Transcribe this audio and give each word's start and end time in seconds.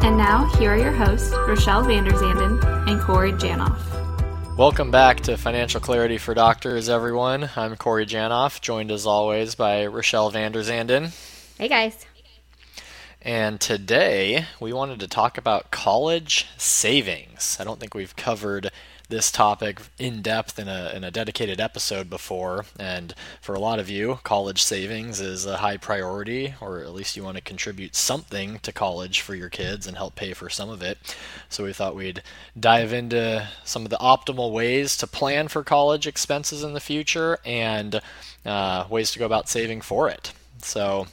And 0.00 0.16
now, 0.16 0.46
here 0.58 0.72
are 0.72 0.78
your 0.78 0.92
hosts, 0.92 1.32
Rochelle 1.48 1.82
Vanderzanden 1.82 2.88
and 2.88 3.00
Corey 3.00 3.32
Janoff. 3.32 3.78
Welcome 4.56 4.92
back 4.92 5.20
to 5.22 5.36
Financial 5.36 5.80
Clarity 5.80 6.18
for 6.18 6.34
Doctors, 6.34 6.88
everyone. 6.88 7.50
I'm 7.56 7.76
Corey 7.76 8.06
Janoff, 8.06 8.60
joined 8.60 8.92
as 8.92 9.06
always 9.06 9.56
by 9.56 9.86
Rochelle 9.86 10.30
Vanderzanden. 10.30 11.12
Hey, 11.58 11.68
guys. 11.68 12.06
And 13.20 13.60
today 13.60 14.46
we 14.60 14.72
wanted 14.72 15.00
to 15.00 15.08
talk 15.08 15.36
about 15.36 15.72
college 15.72 16.46
savings. 16.56 17.56
I 17.58 17.64
don't 17.64 17.80
think 17.80 17.94
we've 17.94 18.14
covered 18.14 18.70
this 19.08 19.30
topic 19.30 19.80
in 19.98 20.20
depth 20.20 20.58
in 20.58 20.68
a, 20.68 20.92
in 20.94 21.02
a 21.02 21.10
dedicated 21.10 21.60
episode 21.60 22.10
before. 22.10 22.66
And 22.78 23.14
for 23.40 23.54
a 23.54 23.60
lot 23.60 23.78
of 23.78 23.88
you, 23.88 24.18
college 24.22 24.62
savings 24.62 25.20
is 25.20 25.46
a 25.46 25.58
high 25.58 25.78
priority, 25.78 26.54
or 26.60 26.80
at 26.80 26.92
least 26.92 27.16
you 27.16 27.24
want 27.24 27.36
to 27.36 27.42
contribute 27.42 27.96
something 27.96 28.58
to 28.60 28.72
college 28.72 29.20
for 29.20 29.34
your 29.34 29.48
kids 29.48 29.86
and 29.86 29.96
help 29.96 30.14
pay 30.14 30.34
for 30.34 30.50
some 30.50 30.68
of 30.68 30.82
it. 30.82 30.98
So 31.48 31.64
we 31.64 31.72
thought 31.72 31.96
we'd 31.96 32.22
dive 32.58 32.92
into 32.92 33.48
some 33.64 33.84
of 33.84 33.90
the 33.90 33.96
optimal 33.96 34.52
ways 34.52 34.96
to 34.98 35.06
plan 35.06 35.48
for 35.48 35.64
college 35.64 36.06
expenses 36.06 36.62
in 36.62 36.74
the 36.74 36.80
future 36.80 37.38
and 37.44 38.00
uh, 38.44 38.84
ways 38.90 39.10
to 39.12 39.18
go 39.18 39.26
about 39.26 39.48
saving 39.48 39.80
for 39.80 40.08
it. 40.08 40.32
So, 40.60 41.06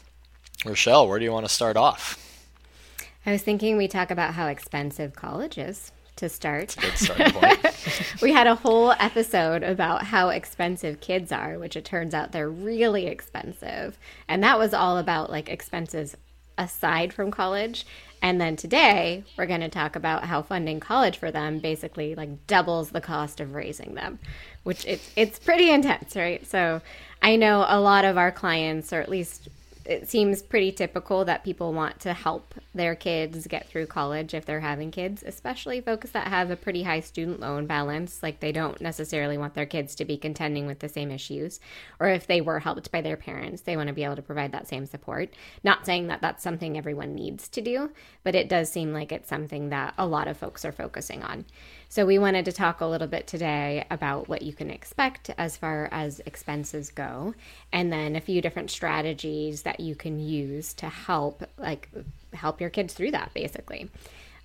Rochelle, 0.65 1.07
where 1.07 1.19
do 1.19 1.25
you 1.25 1.31
want 1.31 1.45
to 1.45 1.53
start 1.53 1.77
off? 1.77 2.21
I 3.25 3.31
was 3.31 3.41
thinking 3.41 3.77
we 3.77 3.87
talk 3.87 4.11
about 4.11 4.33
how 4.33 4.47
expensive 4.47 5.15
college 5.15 5.57
is 5.57 5.91
to 6.17 6.29
start. 6.29 6.75
good 6.79 6.97
starting 6.97 7.33
point. 7.33 8.17
we 8.21 8.31
had 8.31 8.47
a 8.47 8.55
whole 8.55 8.91
episode 8.93 9.63
about 9.63 10.03
how 10.03 10.29
expensive 10.29 10.99
kids 11.01 11.31
are, 11.31 11.59
which 11.59 11.75
it 11.75 11.85
turns 11.85 12.13
out 12.13 12.31
they're 12.31 12.49
really 12.49 13.07
expensive. 13.07 13.97
And 14.27 14.43
that 14.43 14.57
was 14.57 14.73
all 14.73 14.97
about 14.97 15.29
like 15.29 15.49
expenses 15.49 16.15
aside 16.57 17.13
from 17.13 17.31
college. 17.31 17.85
And 18.21 18.39
then 18.39 18.55
today 18.55 19.23
we're 19.37 19.45
going 19.45 19.61
to 19.61 19.69
talk 19.69 19.95
about 19.95 20.25
how 20.25 20.41
funding 20.41 20.79
college 20.79 21.17
for 21.17 21.31
them 21.31 21.59
basically 21.59 22.15
like 22.15 22.47
doubles 22.47 22.91
the 22.91 23.01
cost 23.01 23.39
of 23.39 23.53
raising 23.53 23.93
them, 23.95 24.19
which 24.63 24.85
it's 24.85 25.11
it's 25.15 25.37
pretty 25.37 25.69
intense, 25.69 26.15
right? 26.15 26.45
So 26.47 26.81
I 27.21 27.35
know 27.35 27.65
a 27.67 27.79
lot 27.79 28.05
of 28.05 28.17
our 28.17 28.31
clients, 28.31 28.93
or 28.93 29.01
at 29.01 29.09
least 29.09 29.49
it 29.85 30.09
seems 30.09 30.41
pretty 30.41 30.71
typical 30.71 31.25
that 31.25 31.43
people 31.43 31.71
want 31.71 31.99
to 32.01 32.13
help 32.13 32.55
their 32.73 32.95
kids 32.95 33.45
get 33.45 33.67
through 33.67 33.85
college 33.85 34.33
if 34.33 34.45
they're 34.45 34.59
having 34.59 34.89
kids, 34.89 35.23
especially 35.25 35.79
folks 35.79 36.09
that 36.11 36.27
have 36.27 36.49
a 36.49 36.55
pretty 36.55 36.83
high 36.83 36.99
student 36.99 37.39
loan 37.39 37.67
balance. 37.67 38.23
Like 38.23 38.39
they 38.39 38.51
don't 38.51 38.81
necessarily 38.81 39.37
want 39.37 39.53
their 39.53 39.65
kids 39.65 39.93
to 39.95 40.05
be 40.05 40.17
contending 40.17 40.65
with 40.65 40.79
the 40.79 40.89
same 40.89 41.11
issues. 41.11 41.59
Or 41.99 42.07
if 42.07 42.25
they 42.25 42.41
were 42.41 42.59
helped 42.59 42.91
by 42.91 43.01
their 43.01 43.17
parents, 43.17 43.61
they 43.61 43.77
want 43.77 43.87
to 43.87 43.93
be 43.93 44.03
able 44.03 44.15
to 44.15 44.21
provide 44.21 44.51
that 44.53 44.67
same 44.67 44.87
support. 44.87 45.33
Not 45.63 45.85
saying 45.85 46.07
that 46.07 46.21
that's 46.21 46.43
something 46.43 46.77
everyone 46.77 47.13
needs 47.13 47.47
to 47.49 47.61
do, 47.61 47.91
but 48.23 48.35
it 48.35 48.49
does 48.49 48.71
seem 48.71 48.91
like 48.91 49.11
it's 49.11 49.29
something 49.29 49.69
that 49.69 49.93
a 49.97 50.07
lot 50.07 50.27
of 50.27 50.37
folks 50.37 50.65
are 50.65 50.71
focusing 50.71 51.21
on. 51.21 51.45
So, 51.95 52.05
we 52.05 52.19
wanted 52.19 52.43
to 52.43 52.51
talk 52.51 52.81
a 52.81 52.85
little 52.85 53.07
bit 53.07 53.25
today 53.25 53.85
about 53.89 54.27
what 54.27 54.41
you 54.41 54.51
can 54.51 54.69
expect 54.69 55.29
as 55.37 55.55
far 55.55 55.87
as 55.93 56.19
expenses 56.25 56.91
go, 56.91 57.33
and 57.71 57.89
then 57.89 58.17
a 58.17 58.19
few 58.19 58.41
different 58.41 58.69
strategies 58.69 59.61
that 59.61 59.79
you 59.79 59.95
can 59.95 60.19
use 60.19 60.73
to 60.73 60.89
help, 60.89 61.45
like, 61.57 61.89
help 62.33 62.59
your 62.59 62.69
kids 62.69 62.93
through 62.93 63.11
that 63.11 63.33
basically. 63.33 63.89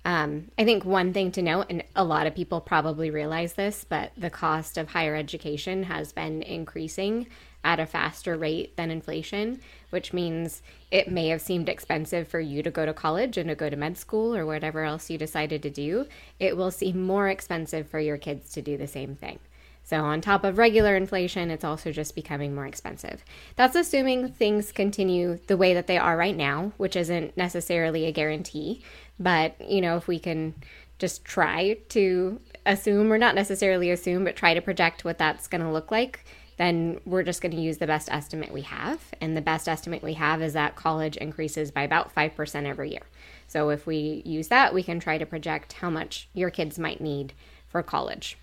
Um, 0.05 0.47
I 0.57 0.63
think 0.63 0.85
one 0.85 1.11
thing 1.11 1.29
to 1.33 1.41
note, 1.41 1.65
and 1.69 1.83
a 1.93 2.05
lot 2.05 2.25
of 2.25 2.35
people 2.35 2.61
probably 2.61 3.09
realize 3.11 3.51
this, 3.51 3.83
but 3.83 4.13
the 4.15 4.29
cost 4.29 4.77
of 4.77 4.87
higher 4.87 5.17
education 5.17 5.83
has 5.83 6.13
been 6.13 6.43
increasing 6.43 7.27
at 7.63 7.79
a 7.79 7.85
faster 7.85 8.37
rate 8.37 8.75
than 8.75 8.91
inflation, 8.91 9.59
which 9.89 10.13
means 10.13 10.61
it 10.89 11.11
may 11.11 11.27
have 11.27 11.41
seemed 11.41 11.69
expensive 11.69 12.27
for 12.27 12.39
you 12.39 12.63
to 12.63 12.71
go 12.71 12.85
to 12.85 12.93
college 12.93 13.37
and 13.37 13.49
to 13.49 13.55
go 13.55 13.69
to 13.69 13.75
med 13.75 13.97
school 13.97 14.35
or 14.35 14.45
whatever 14.45 14.83
else 14.83 15.09
you 15.09 15.17
decided 15.17 15.61
to 15.63 15.69
do. 15.69 16.07
It 16.39 16.57
will 16.57 16.71
seem 16.71 17.01
more 17.01 17.29
expensive 17.29 17.87
for 17.87 17.99
your 17.99 18.17
kids 18.17 18.51
to 18.53 18.61
do 18.61 18.77
the 18.77 18.87
same 18.87 19.15
thing. 19.15 19.39
So, 19.83 20.05
on 20.05 20.21
top 20.21 20.43
of 20.43 20.57
regular 20.57 20.95
inflation, 20.95 21.49
it's 21.49 21.63
also 21.63 21.91
just 21.91 22.15
becoming 22.15 22.53
more 22.53 22.67
expensive. 22.67 23.25
That's 23.55 23.75
assuming 23.75 24.31
things 24.31 24.71
continue 24.71 25.39
the 25.47 25.57
way 25.57 25.73
that 25.73 25.87
they 25.87 25.97
are 25.97 26.15
right 26.15 26.37
now, 26.37 26.71
which 26.77 26.95
isn't 26.95 27.35
necessarily 27.35 28.05
a 28.05 28.11
guarantee. 28.11 28.83
But, 29.19 29.59
you 29.59 29.81
know, 29.81 29.97
if 29.97 30.07
we 30.07 30.19
can 30.19 30.53
just 30.99 31.25
try 31.25 31.77
to 31.89 32.39
assume, 32.65 33.11
or 33.11 33.17
not 33.17 33.35
necessarily 33.35 33.89
assume, 33.89 34.23
but 34.23 34.35
try 34.35 34.53
to 34.53 34.61
project 34.61 35.03
what 35.03 35.17
that's 35.17 35.47
going 35.47 35.61
to 35.61 35.71
look 35.71 35.91
like, 35.91 36.23
then 36.57 36.99
we're 37.05 37.23
just 37.23 37.41
going 37.41 37.53
to 37.53 37.61
use 37.61 37.77
the 37.77 37.87
best 37.87 38.09
estimate 38.11 38.51
we 38.51 38.61
have. 38.61 38.99
And 39.19 39.35
the 39.35 39.41
best 39.41 39.67
estimate 39.67 40.03
we 40.03 40.13
have 40.13 40.41
is 40.41 40.53
that 40.53 40.75
college 40.75 41.17
increases 41.17 41.71
by 41.71 41.83
about 41.83 42.13
5% 42.13 42.65
every 42.65 42.91
year. 42.91 43.03
So 43.47 43.69
if 43.69 43.85
we 43.85 44.21
use 44.25 44.47
that, 44.49 44.73
we 44.73 44.83
can 44.83 44.99
try 44.99 45.17
to 45.17 45.25
project 45.25 45.73
how 45.73 45.89
much 45.89 46.29
your 46.33 46.49
kids 46.49 46.79
might 46.79 47.01
need 47.01 47.33
for 47.67 47.81
college. 47.83 48.37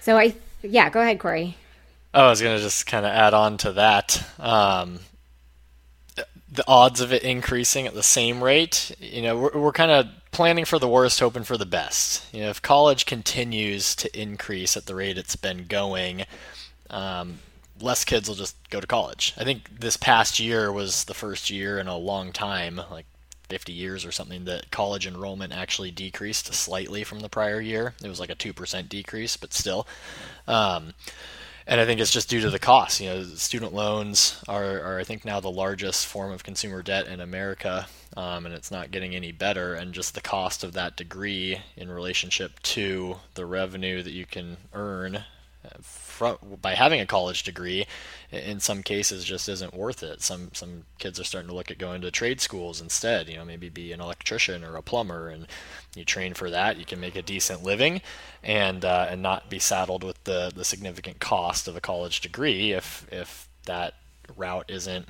So 0.00 0.18
I, 0.18 0.34
yeah, 0.62 0.90
go 0.90 1.00
ahead, 1.00 1.18
Corey. 1.18 1.56
Oh, 2.12 2.26
I 2.26 2.30
was 2.30 2.42
going 2.42 2.56
to 2.56 2.62
just 2.62 2.86
kind 2.86 3.06
of 3.06 3.12
add 3.12 3.34
on 3.34 3.56
to 3.58 3.72
that. 3.72 4.24
Um, 4.38 5.00
the 6.52 6.64
odds 6.66 7.00
of 7.00 7.12
it 7.12 7.22
increasing 7.22 7.86
at 7.86 7.94
the 7.94 8.02
same 8.02 8.42
rate, 8.42 8.94
you 8.98 9.22
know, 9.22 9.38
we're, 9.38 9.58
we're 9.58 9.72
kind 9.72 9.92
of 9.92 10.08
planning 10.32 10.64
for 10.64 10.78
the 10.78 10.88
worst, 10.88 11.20
hoping 11.20 11.44
for 11.44 11.56
the 11.56 11.66
best. 11.66 12.32
You 12.34 12.42
know, 12.42 12.50
if 12.50 12.60
college 12.60 13.06
continues 13.06 13.94
to 13.96 14.20
increase 14.20 14.76
at 14.76 14.86
the 14.86 14.94
rate 14.94 15.18
it's 15.18 15.36
been 15.36 15.66
going, 15.66 16.24
um, 16.90 17.38
less 17.80 18.04
kids 18.04 18.28
will 18.28 18.36
just 18.36 18.56
go 18.70 18.80
to 18.80 18.86
college. 18.86 19.34
I 19.36 19.44
think 19.44 19.80
this 19.80 19.96
past 19.96 20.38
year 20.38 20.72
was 20.72 21.04
the 21.04 21.14
first 21.14 21.50
year 21.50 21.78
in 21.78 21.88
a 21.88 21.96
long 21.96 22.32
time, 22.32 22.80
like 22.90 23.06
50 23.48 23.72
years 23.72 24.04
or 24.04 24.12
something, 24.12 24.44
that 24.44 24.70
college 24.70 25.06
enrollment 25.06 25.52
actually 25.52 25.90
decreased 25.90 26.52
slightly 26.54 27.04
from 27.04 27.20
the 27.20 27.28
prior 27.28 27.60
year. 27.60 27.94
It 28.02 28.08
was 28.08 28.20
like 28.20 28.30
a 28.30 28.36
2% 28.36 28.88
decrease, 28.88 29.36
but 29.36 29.52
still. 29.52 29.86
Um, 30.46 30.94
and 31.66 31.80
I 31.80 31.86
think 31.86 32.00
it's 32.00 32.12
just 32.12 32.28
due 32.28 32.40
to 32.40 32.50
the 32.50 32.58
cost. 32.58 33.00
You 33.00 33.10
know, 33.10 33.22
student 33.22 33.72
loans 33.72 34.42
are, 34.48 34.80
are 34.80 34.98
I 34.98 35.04
think, 35.04 35.24
now 35.24 35.40
the 35.40 35.50
largest 35.50 36.06
form 36.06 36.32
of 36.32 36.42
consumer 36.42 36.82
debt 36.82 37.06
in 37.06 37.20
America, 37.20 37.86
um, 38.16 38.46
and 38.46 38.54
it's 38.54 38.70
not 38.70 38.90
getting 38.90 39.14
any 39.14 39.30
better. 39.30 39.74
And 39.74 39.92
just 39.92 40.14
the 40.14 40.20
cost 40.20 40.64
of 40.64 40.72
that 40.72 40.96
degree 40.96 41.60
in 41.76 41.90
relationship 41.90 42.60
to 42.60 43.16
the 43.34 43.46
revenue 43.46 44.02
that 44.02 44.12
you 44.12 44.26
can 44.26 44.56
earn 44.72 45.24
from, 45.82 46.36
by 46.60 46.74
having 46.74 47.00
a 47.00 47.06
college 47.06 47.42
degree 47.42 47.86
in 48.30 48.60
some 48.60 48.82
cases 48.82 49.24
just 49.24 49.48
isn't 49.48 49.74
worth 49.74 50.02
it. 50.02 50.22
Some 50.22 50.50
some 50.52 50.84
kids 50.98 51.18
are 51.18 51.24
starting 51.24 51.48
to 51.48 51.54
look 51.54 51.70
at 51.70 51.78
going 51.78 52.00
to 52.02 52.10
trade 52.10 52.40
schools 52.40 52.80
instead. 52.80 53.28
You 53.28 53.36
know, 53.36 53.44
maybe 53.44 53.68
be 53.68 53.92
an 53.92 54.00
electrician 54.00 54.64
or 54.64 54.76
a 54.76 54.82
plumber, 54.82 55.28
and 55.28 55.46
you 55.94 56.04
train 56.04 56.34
for 56.34 56.50
that. 56.50 56.76
You 56.76 56.84
can 56.84 57.00
make 57.00 57.16
a 57.16 57.22
decent 57.22 57.62
living, 57.62 58.00
and 58.42 58.84
uh, 58.84 59.06
and 59.10 59.22
not 59.22 59.50
be 59.50 59.58
saddled 59.58 60.04
with 60.04 60.22
the 60.24 60.52
the 60.54 60.64
significant 60.64 61.20
cost 61.20 61.68
of 61.68 61.76
a 61.76 61.80
college 61.80 62.20
degree 62.20 62.72
if 62.72 63.06
if 63.12 63.48
that 63.66 63.94
route 64.36 64.66
isn't 64.68 65.08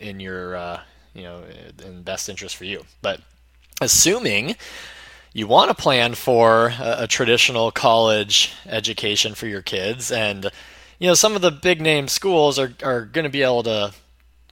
in 0.00 0.20
your 0.20 0.56
uh, 0.56 0.80
you 1.14 1.22
know 1.22 1.44
in 1.84 2.02
best 2.02 2.28
interest 2.28 2.56
for 2.56 2.64
you. 2.64 2.84
But 3.00 3.20
assuming 3.80 4.56
you 5.32 5.46
want 5.46 5.70
to 5.70 5.82
plan 5.82 6.14
for 6.14 6.72
a, 6.78 6.96
a, 7.00 7.06
traditional 7.06 7.70
college 7.70 8.52
education 8.66 9.34
for 9.34 9.46
your 9.46 9.62
kids. 9.62 10.12
And 10.12 10.50
you 10.98 11.08
know 11.08 11.14
some 11.14 11.34
of 11.34 11.42
the 11.42 11.50
big 11.50 11.80
name 11.80 12.08
schools 12.08 12.58
are, 12.58 12.72
are 12.82 13.04
going 13.04 13.24
to 13.24 13.30
be 13.30 13.42
able 13.42 13.62
to 13.64 13.92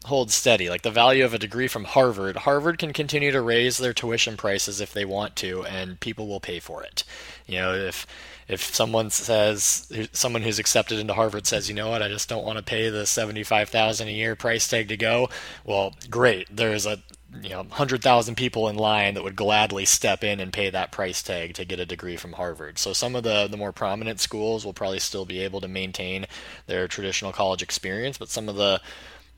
hold 0.05 0.31
steady. 0.31 0.71
Like 0.71 0.83
the 0.83 0.91
value 0.91 1.25
of 1.25 1.35
a 1.35 1.39
degree 1.39 1.69
from 1.69 1.85
harvard 1.85 2.37
harvard 2.37 2.79
can 2.79 2.93
continue 2.93 3.31
to 3.31 3.43
raise 3.43 3.79
their 3.79 3.93
tuition 3.93 4.37
prices 4.37 4.81
if 4.81 4.93
they 4.93 5.05
want 5.05 5.37
to 5.37 5.65
and 5.65 6.01
people 6.01 6.27
will 6.27 6.41
pay 6.41 6.59
for 6.59 6.83
it. 6.83 7.05
You 7.47 7.59
know 7.59 7.75
if 7.75 8.07
if 8.51 8.75
someone 8.75 9.11
says 9.11 9.93
someone 10.13 10.43
who's 10.43 10.59
accepted 10.59 10.99
into 10.99 11.15
Harvard 11.15 11.47
says, 11.47 11.69
you 11.69 11.75
know 11.75 11.89
what, 11.91 12.03
I 12.03 12.09
just 12.09 12.29
don't 12.29 12.45
want 12.45 12.59
to 12.59 12.65
pay 12.65 12.91
the 12.91 13.07
seventy-five 13.07 13.69
thousand 13.69 14.09
a 14.09 14.13
year 14.13 14.35
price 14.35 14.67
tag 14.67 14.89
to 14.89 14.97
go, 14.97 15.29
well, 15.65 15.95
great. 16.11 16.49
There's 16.55 16.85
a 16.85 16.99
you 17.43 17.51
know, 17.51 17.59
100,000 17.59 18.35
people 18.35 18.69
in 18.69 18.77
line 18.77 19.15
that 19.15 19.23
would 19.23 19.37
gladly 19.37 19.85
step 19.85 20.25
in 20.25 20.41
and 20.41 20.53
pay 20.53 20.71
that 20.71 20.91
price 20.91 21.23
tag 21.23 21.55
to 21.55 21.65
get 21.65 21.79
a 21.79 21.87
degree 21.87 22.17
from 22.17 22.33
Harvard. 22.33 22.79
So 22.79 22.93
some 22.93 23.15
of 23.15 23.23
the, 23.23 23.47
the 23.49 23.57
more 23.57 23.73
prominent 23.73 24.21
schools 24.21 24.65
will 24.65 24.73
probably 24.73 24.99
still 24.99 25.25
be 25.25 25.41
able 25.41 25.61
to 25.61 25.69
maintain 25.69 26.27
their 26.67 26.89
traditional 26.89 27.33
college 27.33 27.63
experience, 27.63 28.19
but 28.19 28.29
some 28.29 28.49
of 28.49 28.57
the 28.57 28.81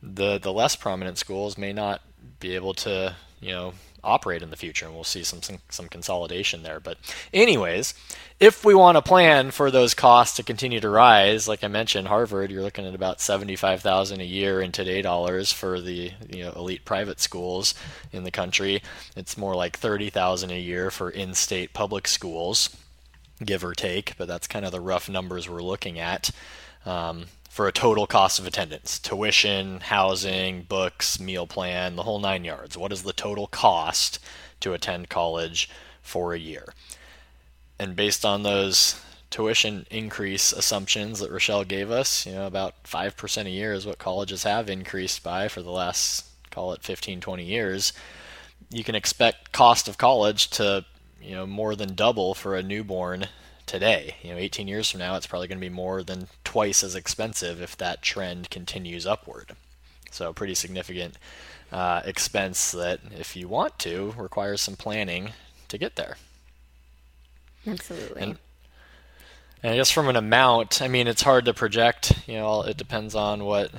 the, 0.02 0.38
the 0.38 0.52
less 0.52 0.74
prominent 0.74 1.16
schools 1.16 1.56
may 1.56 1.72
not 1.72 2.00
be 2.40 2.56
able 2.56 2.74
to, 2.74 3.14
you 3.40 3.52
know, 3.52 3.72
operate 4.04 4.42
in 4.42 4.50
the 4.50 4.56
future, 4.56 4.86
and 4.86 4.94
we'll 4.94 5.04
see 5.04 5.22
some, 5.22 5.42
some, 5.42 5.58
some 5.68 5.88
consolidation 5.88 6.62
there. 6.62 6.80
But, 6.80 6.98
anyways, 7.32 7.94
if 8.40 8.64
we 8.64 8.74
want 8.74 8.96
to 8.96 9.02
plan 9.02 9.52
for 9.52 9.70
those 9.70 9.94
costs 9.94 10.36
to 10.36 10.42
continue 10.42 10.80
to 10.80 10.88
rise, 10.88 11.46
like 11.46 11.62
I 11.62 11.68
mentioned, 11.68 12.08
Harvard, 12.08 12.50
you're 12.50 12.62
looking 12.62 12.86
at 12.86 12.94
about 12.94 13.20
seventy-five 13.20 13.80
thousand 13.80 14.20
a 14.20 14.24
year 14.24 14.60
in 14.60 14.72
today 14.72 15.02
dollars 15.02 15.52
for 15.52 15.80
the 15.80 16.12
you 16.28 16.42
know 16.44 16.52
elite 16.56 16.84
private 16.84 17.20
schools 17.20 17.74
in 18.10 18.24
the 18.24 18.30
country. 18.32 18.82
It's 19.16 19.38
more 19.38 19.54
like 19.54 19.76
thirty 19.78 20.10
thousand 20.10 20.50
a 20.50 20.58
year 20.58 20.90
for 20.90 21.08
in-state 21.08 21.72
public 21.72 22.08
schools, 22.08 22.76
give 23.44 23.64
or 23.64 23.74
take. 23.74 24.16
But 24.16 24.26
that's 24.26 24.48
kind 24.48 24.64
of 24.64 24.72
the 24.72 24.80
rough 24.80 25.08
numbers 25.08 25.48
we're 25.48 25.62
looking 25.62 26.00
at. 26.00 26.30
Um, 26.84 27.26
for 27.52 27.68
a 27.68 27.72
total 27.72 28.06
cost 28.06 28.38
of 28.38 28.46
attendance 28.46 28.98
tuition, 28.98 29.78
housing, 29.80 30.62
books, 30.62 31.20
meal 31.20 31.46
plan, 31.46 31.96
the 31.96 32.02
whole 32.02 32.18
nine 32.18 32.44
yards. 32.44 32.78
What 32.78 32.92
is 32.92 33.02
the 33.02 33.12
total 33.12 33.46
cost 33.46 34.18
to 34.60 34.72
attend 34.72 35.10
college 35.10 35.68
for 36.00 36.32
a 36.32 36.38
year? 36.38 36.72
And 37.78 37.94
based 37.94 38.24
on 38.24 38.42
those 38.42 38.98
tuition 39.28 39.84
increase 39.90 40.54
assumptions 40.54 41.20
that 41.20 41.30
Rochelle 41.30 41.64
gave 41.64 41.90
us, 41.90 42.24
you 42.24 42.32
know, 42.32 42.46
about 42.46 42.82
5% 42.84 43.44
a 43.44 43.50
year 43.50 43.74
is 43.74 43.84
what 43.84 43.98
colleges 43.98 44.44
have 44.44 44.70
increased 44.70 45.22
by 45.22 45.48
for 45.48 45.60
the 45.60 45.70
last, 45.70 46.24
call 46.50 46.72
it 46.72 46.82
15, 46.82 47.20
20 47.20 47.44
years. 47.44 47.92
You 48.70 48.82
can 48.82 48.94
expect 48.94 49.52
cost 49.52 49.88
of 49.88 49.98
college 49.98 50.48
to, 50.52 50.86
you 51.20 51.34
know, 51.34 51.46
more 51.46 51.76
than 51.76 51.96
double 51.96 52.32
for 52.32 52.56
a 52.56 52.62
newborn 52.62 53.26
today. 53.66 54.16
You 54.22 54.32
know, 54.32 54.38
18 54.38 54.68
years 54.68 54.90
from 54.90 55.00
now, 55.00 55.16
it's 55.16 55.26
probably 55.26 55.48
going 55.48 55.58
to 55.58 55.66
be 55.66 55.68
more 55.68 56.02
than 56.02 56.28
twice 56.44 56.82
as 56.82 56.94
expensive 56.94 57.60
if 57.60 57.76
that 57.76 58.02
trend 58.02 58.50
continues 58.50 59.06
upward. 59.06 59.52
So, 60.10 60.32
pretty 60.32 60.54
significant 60.54 61.16
uh, 61.72 62.02
expense 62.04 62.72
that, 62.72 63.00
if 63.18 63.34
you 63.34 63.48
want 63.48 63.78
to, 63.80 64.14
requires 64.16 64.60
some 64.60 64.76
planning 64.76 65.30
to 65.68 65.78
get 65.78 65.96
there. 65.96 66.16
Absolutely. 67.66 68.22
And, 68.22 68.38
and 69.62 69.72
I 69.72 69.76
guess 69.76 69.90
from 69.90 70.08
an 70.08 70.16
amount, 70.16 70.82
I 70.82 70.88
mean, 70.88 71.06
it's 71.06 71.22
hard 71.22 71.44
to 71.46 71.54
project. 71.54 72.12
You 72.26 72.34
know, 72.34 72.62
it 72.62 72.76
depends 72.76 73.14
on 73.14 73.44
what 73.44 73.70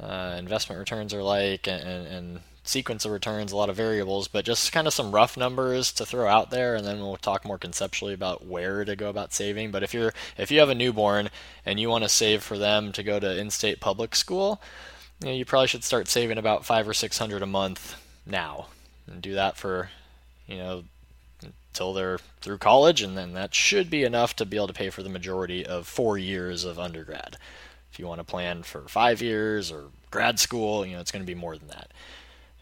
uh, 0.00 0.36
investment 0.38 0.78
returns 0.78 1.14
are 1.14 1.22
like 1.22 1.66
and, 1.66 1.82
and, 1.82 2.06
and 2.06 2.40
sequence 2.64 3.04
of 3.04 3.12
returns, 3.12 3.52
a 3.52 3.56
lot 3.56 3.68
of 3.68 3.76
variables, 3.76 4.26
but 4.26 4.44
just 4.44 4.72
kind 4.72 4.86
of 4.86 4.94
some 4.94 5.12
rough 5.12 5.36
numbers 5.36 5.92
to 5.92 6.06
throw 6.06 6.26
out 6.26 6.50
there, 6.50 6.74
and 6.74 6.86
then 6.86 6.98
we'll 6.98 7.16
talk 7.16 7.44
more 7.44 7.58
conceptually 7.58 8.14
about 8.14 8.44
where 8.44 8.84
to 8.84 8.96
go 8.96 9.10
about 9.10 9.34
saving. 9.34 9.70
But 9.70 9.82
if 9.82 9.92
you're 9.92 10.14
if 10.38 10.50
you 10.50 10.58
have 10.60 10.70
a 10.70 10.74
newborn 10.74 11.28
and 11.64 11.78
you 11.78 11.90
want 11.90 12.04
to 12.04 12.08
save 12.08 12.42
for 12.42 12.58
them 12.58 12.90
to 12.92 13.02
go 13.02 13.20
to 13.20 13.38
in-state 13.38 13.80
public 13.80 14.16
school, 14.16 14.62
you, 15.20 15.26
know, 15.26 15.34
you 15.34 15.44
probably 15.44 15.68
should 15.68 15.84
start 15.84 16.08
saving 16.08 16.38
about 16.38 16.64
five 16.64 16.88
or 16.88 16.94
six 16.94 17.18
hundred 17.18 17.42
a 17.42 17.46
month 17.46 18.02
now, 18.26 18.68
and 19.06 19.20
do 19.20 19.34
that 19.34 19.56
for 19.58 19.90
you 20.46 20.56
know 20.56 20.84
until 21.42 21.92
they're 21.92 22.18
through 22.40 22.58
college, 22.58 23.02
and 23.02 23.16
then 23.16 23.34
that 23.34 23.54
should 23.54 23.90
be 23.90 24.04
enough 24.04 24.34
to 24.36 24.46
be 24.46 24.56
able 24.56 24.68
to 24.68 24.72
pay 24.72 24.88
for 24.88 25.02
the 25.02 25.10
majority 25.10 25.66
of 25.66 25.86
four 25.86 26.16
years 26.16 26.64
of 26.64 26.78
undergrad. 26.78 27.36
If 27.92 27.98
you 27.98 28.06
want 28.06 28.20
to 28.20 28.24
plan 28.24 28.62
for 28.62 28.88
five 28.88 29.20
years 29.20 29.70
or 29.70 29.84
grad 30.10 30.40
school, 30.40 30.86
you 30.86 30.94
know 30.94 31.00
it's 31.00 31.12
going 31.12 31.22
to 31.22 31.26
be 31.26 31.38
more 31.38 31.58
than 31.58 31.68
that 31.68 31.90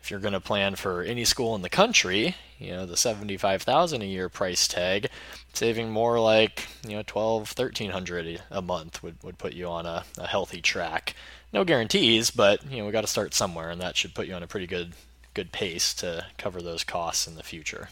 if 0.03 0.11
you're 0.11 0.21
going 0.21 0.33
to 0.33 0.41
plan 0.41 0.75
for 0.75 1.03
any 1.03 1.25
school 1.25 1.55
in 1.55 1.63
the 1.63 1.69
country, 1.69 2.35
you 2.59 2.73
know, 2.73 2.87
the 2.87 2.97
75,000 2.97 4.03
a 4.03 4.05
year 4.05 4.29
price 4.29 4.67
tag, 4.67 5.09
saving 5.53 5.91
more 5.91 6.19
like, 6.19 6.67
you 6.87 6.97
know, 6.97 7.05
12, 7.07 7.57
1300 7.57 8.43
a 8.51 8.63
month 8.63 9.03
would, 9.03 9.23
would 9.23 9.39
put 9.39 9.53
you 9.53 9.69
on 9.69 9.87
a, 9.87 10.05
a 10.19 10.27
healthy 10.27 10.61
track. 10.61 11.15
No 11.53 11.65
guarantees, 11.65 12.31
but, 12.31 12.69
you 12.69 12.79
know, 12.79 12.87
we 12.87 12.93
got 12.93 13.03
to 13.03 13.07
start 13.07 13.33
somewhere 13.33 13.71
and 13.71 13.81
that 13.81 13.97
should 13.97 14.15
put 14.15 14.27
you 14.27 14.35
on 14.35 14.43
a 14.43 14.49
pretty 14.49 14.67
good 14.67 14.93
good 15.35 15.53
pace 15.53 15.95
to 15.95 16.27
cover 16.37 16.61
those 16.61 16.85
costs 16.85 17.27
in 17.27 17.37
the 17.37 17.43
future. 17.43 17.89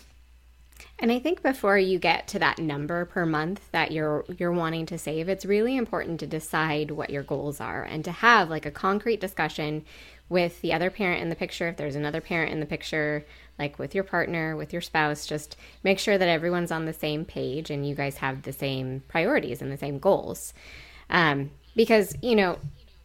And 0.99 1.11
I 1.11 1.19
think 1.19 1.43
before 1.43 1.79
you 1.79 1.99
get 1.99 2.29
to 2.29 2.39
that 2.41 2.59
number 2.59 3.07
per 3.07 3.25
month 3.25 3.63
that 3.73 3.91
you're 3.91 4.27
you're 4.37 4.53
wanting 4.53 4.85
to 4.87 4.99
save, 4.99 5.31
it's 5.31 5.47
really 5.47 5.77
important 5.77 6.21
to 6.21 6.27
decide 6.27 6.91
what 6.91 7.09
your 7.09 7.23
goals 7.23 7.61
are 7.61 7.83
and 7.83 8.05
to 8.05 8.13
have 8.13 8.51
like 8.51 8.67
a 8.67 8.71
concrete 8.71 9.21
discussion 9.21 9.85
with 10.31 10.63
the 10.63 10.73
other 10.73 10.89
parent 10.89 11.21
in 11.21 11.29
the 11.29 11.37
picture, 11.37 11.69
if 11.69 11.77
there's 11.77 11.97
another 11.97 12.21
parent 12.23 12.53
in 12.53 12.61
the 12.61 12.67
picture, 12.67 13.27
like 13.59 13.79
with 13.79 13.95
your 13.95 14.05
partner, 14.05 14.57
with 14.57 14.73
your 14.73 14.81
spouse, 14.81 15.27
just 15.27 15.57
make 15.83 15.99
sure 15.99 16.17
that 16.17 16.29
everyone's 16.29 16.71
on 16.71 16.87
the 16.87 16.93
same 16.95 17.27
page 17.27 17.69
and 17.69 17.87
you 17.87 17.95
guys 17.95 18.19
have 18.19 18.43
the 18.43 18.53
same 18.53 19.03
priorities 19.09 19.61
and 19.61 19.71
the 19.71 19.77
same 19.77 19.99
goals. 19.99 20.55
Um, 21.11 21.51
because, 21.77 22.17
you 22.23 22.37
know, 22.37 22.59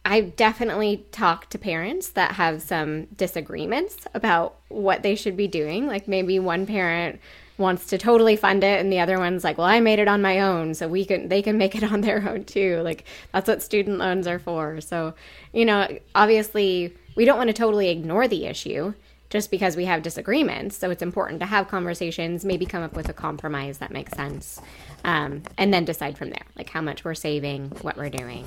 I've 0.04 0.36
definitely 0.36 1.04
talked 1.10 1.50
to 1.50 1.58
parents 1.58 2.10
that 2.10 2.32
have 2.32 2.62
some 2.62 3.06
disagreements 3.06 4.06
about 4.14 4.54
what 4.68 5.02
they 5.02 5.16
should 5.16 5.36
be 5.36 5.48
doing. 5.48 5.88
Like 5.88 6.06
maybe 6.06 6.38
one 6.38 6.64
parent 6.64 7.20
wants 7.58 7.86
to 7.86 7.98
totally 7.98 8.36
fund 8.36 8.62
it 8.62 8.80
and 8.80 8.92
the 8.92 9.00
other 9.00 9.18
one's 9.18 9.42
like 9.42 9.56
well 9.56 9.66
i 9.66 9.80
made 9.80 9.98
it 9.98 10.08
on 10.08 10.20
my 10.20 10.40
own 10.40 10.74
so 10.74 10.86
we 10.86 11.06
can 11.06 11.28
they 11.28 11.40
can 11.40 11.56
make 11.56 11.74
it 11.74 11.82
on 11.90 12.02
their 12.02 12.28
own 12.28 12.44
too 12.44 12.82
like 12.82 13.04
that's 13.32 13.48
what 13.48 13.62
student 13.62 13.96
loans 13.96 14.26
are 14.26 14.38
for 14.38 14.78
so 14.82 15.14
you 15.54 15.64
know 15.64 15.88
obviously 16.14 16.94
we 17.16 17.24
don't 17.24 17.36
want 17.36 17.48
to 17.48 17.54
totally 17.54 17.88
ignore 17.88 18.28
the 18.28 18.46
issue 18.46 18.94
just 19.28 19.50
because 19.50 19.76
we 19.76 19.86
have 19.86 20.02
disagreements. 20.02 20.76
So 20.76 20.90
it's 20.90 21.02
important 21.02 21.40
to 21.40 21.46
have 21.46 21.68
conversations 21.68 22.44
maybe 22.44 22.64
come 22.64 22.82
up 22.82 22.94
with 22.94 23.08
a 23.08 23.12
compromise 23.12 23.78
that 23.78 23.90
makes 23.90 24.12
sense 24.12 24.60
um, 25.04 25.42
and 25.58 25.74
then 25.74 25.84
decide 25.84 26.16
from 26.16 26.30
there 26.30 26.44
like 26.56 26.70
how 26.70 26.80
much 26.80 27.04
we're 27.04 27.14
saving 27.14 27.70
what 27.82 27.96
we're 27.96 28.10
doing. 28.10 28.44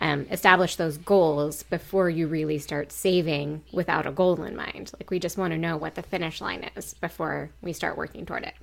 Um, 0.00 0.26
establish 0.30 0.76
those 0.76 0.98
goals 0.98 1.62
before 1.62 2.10
you 2.10 2.28
really 2.28 2.58
start 2.58 2.92
saving 2.92 3.62
without 3.72 4.06
a 4.06 4.12
goal 4.12 4.42
in 4.42 4.54
mind. 4.54 4.92
Like 4.98 5.10
we 5.10 5.18
just 5.18 5.38
want 5.38 5.52
to 5.52 5.58
know 5.58 5.76
what 5.76 5.94
the 5.94 6.02
finish 6.02 6.40
line 6.40 6.70
is 6.76 6.94
before 6.94 7.50
we 7.62 7.72
start 7.72 7.96
working 7.96 8.26
toward 8.26 8.44
it. 8.44 8.54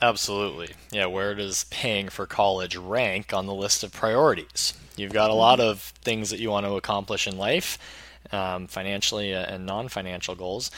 Absolutely. 0.00 0.70
Yeah, 0.90 1.06
where 1.06 1.34
does 1.34 1.64
paying 1.64 2.08
for 2.08 2.26
college 2.26 2.76
rank 2.76 3.32
on 3.32 3.46
the 3.46 3.54
list 3.54 3.84
of 3.84 3.92
priorities? 3.92 4.74
You've 4.96 5.12
got 5.12 5.30
a 5.30 5.34
lot 5.34 5.60
of 5.60 5.80
things 5.80 6.30
that 6.30 6.40
you 6.40 6.50
want 6.50 6.66
to 6.66 6.76
accomplish 6.76 7.26
in 7.26 7.38
life, 7.38 7.78
um, 8.32 8.66
financially 8.66 9.32
and 9.32 9.66
non 9.66 9.88
financial 9.88 10.34
goals. 10.34 10.70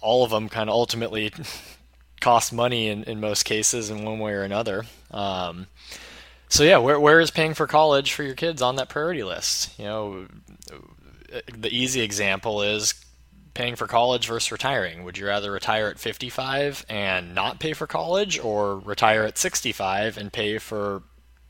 All 0.00 0.24
of 0.24 0.30
them 0.30 0.48
kind 0.48 0.70
of 0.70 0.74
ultimately 0.74 1.32
cost 2.20 2.52
money 2.52 2.88
in, 2.88 3.04
in 3.04 3.20
most 3.20 3.44
cases 3.44 3.90
in 3.90 4.04
one 4.04 4.18
way 4.18 4.32
or 4.32 4.42
another. 4.42 4.84
Um, 5.10 5.66
so 6.48 6.62
yeah, 6.64 6.78
where 6.78 6.98
where 6.98 7.20
is 7.20 7.30
paying 7.30 7.54
for 7.54 7.66
college 7.66 8.12
for 8.12 8.22
your 8.22 8.34
kids 8.34 8.62
on 8.62 8.76
that 8.76 8.88
priority 8.88 9.22
list? 9.22 9.78
You 9.78 9.84
know, 9.84 10.26
the 11.56 11.68
easy 11.68 12.00
example 12.00 12.62
is 12.62 12.94
paying 13.54 13.76
for 13.76 13.86
college 13.86 14.26
versus 14.26 14.52
retiring. 14.52 15.04
Would 15.04 15.18
you 15.18 15.26
rather 15.26 15.50
retire 15.50 15.88
at 15.88 15.98
55 15.98 16.86
and 16.88 17.34
not 17.34 17.58
pay 17.58 17.72
for 17.72 17.86
college, 17.86 18.38
or 18.38 18.78
retire 18.78 19.24
at 19.24 19.36
65 19.36 20.16
and 20.16 20.32
pay 20.32 20.58
for 20.58 21.02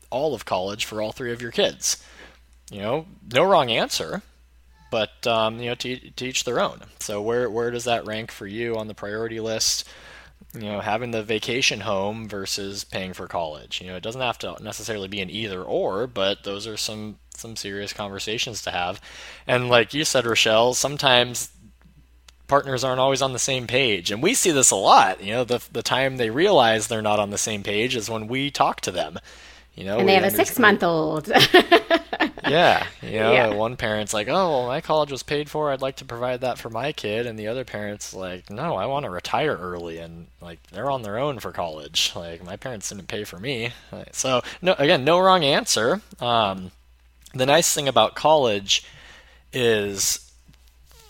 all 0.09 0.33
of 0.33 0.43
college 0.43 0.85
for 0.85 1.01
all 1.01 1.11
three 1.11 1.31
of 1.31 1.41
your 1.41 1.51
kids? 1.51 2.03
You 2.71 2.81
know, 2.81 3.05
no 3.31 3.43
wrong 3.43 3.71
answer, 3.71 4.21
but 4.89 5.25
um, 5.27 5.59
you 5.59 5.69
know, 5.69 5.75
to, 5.75 5.97
to 6.11 6.25
each 6.25 6.43
their 6.43 6.59
own. 6.59 6.81
So 6.99 7.21
where 7.21 7.49
where 7.49 7.71
does 7.71 7.85
that 7.85 8.05
rank 8.05 8.31
for 8.31 8.47
you 8.47 8.75
on 8.77 8.87
the 8.87 8.93
priority 8.93 9.39
list? 9.39 9.87
you 10.53 10.61
know, 10.61 10.79
having 10.79 11.11
the 11.11 11.23
vacation 11.23 11.81
home 11.81 12.27
versus 12.27 12.83
paying 12.83 13.13
for 13.13 13.27
college. 13.27 13.81
You 13.81 13.87
know, 13.87 13.95
it 13.95 14.03
doesn't 14.03 14.21
have 14.21 14.39
to 14.39 14.57
necessarily 14.61 15.07
be 15.07 15.21
an 15.21 15.29
either 15.29 15.61
or, 15.61 16.07
but 16.07 16.43
those 16.43 16.65
are 16.65 16.77
some 16.77 17.17
some 17.35 17.55
serious 17.55 17.93
conversations 17.93 18.61
to 18.63 18.71
have. 18.71 18.99
And 19.47 19.69
like 19.69 19.93
you 19.93 20.03
said, 20.03 20.25
Rochelle, 20.25 20.73
sometimes 20.73 21.51
partners 22.47 22.83
aren't 22.83 22.99
always 22.99 23.21
on 23.21 23.31
the 23.31 23.39
same 23.39 23.67
page, 23.67 24.11
and 24.11 24.23
we 24.23 24.33
see 24.33 24.51
this 24.51 24.71
a 24.71 24.75
lot. 24.75 25.23
You 25.23 25.33
know, 25.33 25.43
the 25.43 25.63
the 25.71 25.83
time 25.83 26.17
they 26.17 26.31
realize 26.31 26.87
they're 26.87 27.01
not 27.01 27.19
on 27.19 27.29
the 27.29 27.37
same 27.37 27.63
page 27.63 27.95
is 27.95 28.09
when 28.09 28.27
we 28.27 28.49
talk 28.49 28.81
to 28.81 28.91
them. 28.91 29.19
You 29.75 29.85
know, 29.85 29.99
and 29.99 30.09
they 30.09 30.15
have 30.15 30.23
a 30.23 30.31
six 30.31 30.57
month 30.57 30.83
old. 30.83 31.31
yeah, 32.49 32.85
you 33.01 33.19
know, 33.19 33.31
yeah. 33.31 33.47
one 33.49 33.77
parent's 33.77 34.13
like, 34.13 34.27
"Oh, 34.27 34.49
well, 34.49 34.67
my 34.67 34.81
college 34.81 35.11
was 35.11 35.23
paid 35.23 35.49
for. 35.49 35.71
I'd 35.71 35.81
like 35.81 35.97
to 35.97 36.05
provide 36.05 36.41
that 36.41 36.57
for 36.57 36.69
my 36.69 36.91
kid," 36.91 37.25
and 37.25 37.37
the 37.37 37.47
other 37.47 37.63
parent's 37.63 38.13
like, 38.13 38.49
"No, 38.49 38.75
I 38.75 38.85
want 38.85 39.05
to 39.05 39.09
retire 39.09 39.55
early," 39.55 39.97
and 39.99 40.27
like 40.41 40.61
they're 40.71 40.89
on 40.89 41.03
their 41.03 41.17
own 41.17 41.39
for 41.39 41.51
college. 41.51 42.13
Like 42.15 42.43
my 42.43 42.55
parents 42.55 42.89
didn't 42.89 43.07
pay 43.07 43.23
for 43.23 43.39
me, 43.39 43.71
so 44.11 44.41
no, 44.61 44.75
again, 44.77 45.03
no 45.03 45.19
wrong 45.19 45.43
answer. 45.43 46.01
Um, 46.19 46.71
the 47.33 47.45
nice 47.45 47.73
thing 47.73 47.87
about 47.87 48.15
college 48.15 48.83
is 49.53 50.31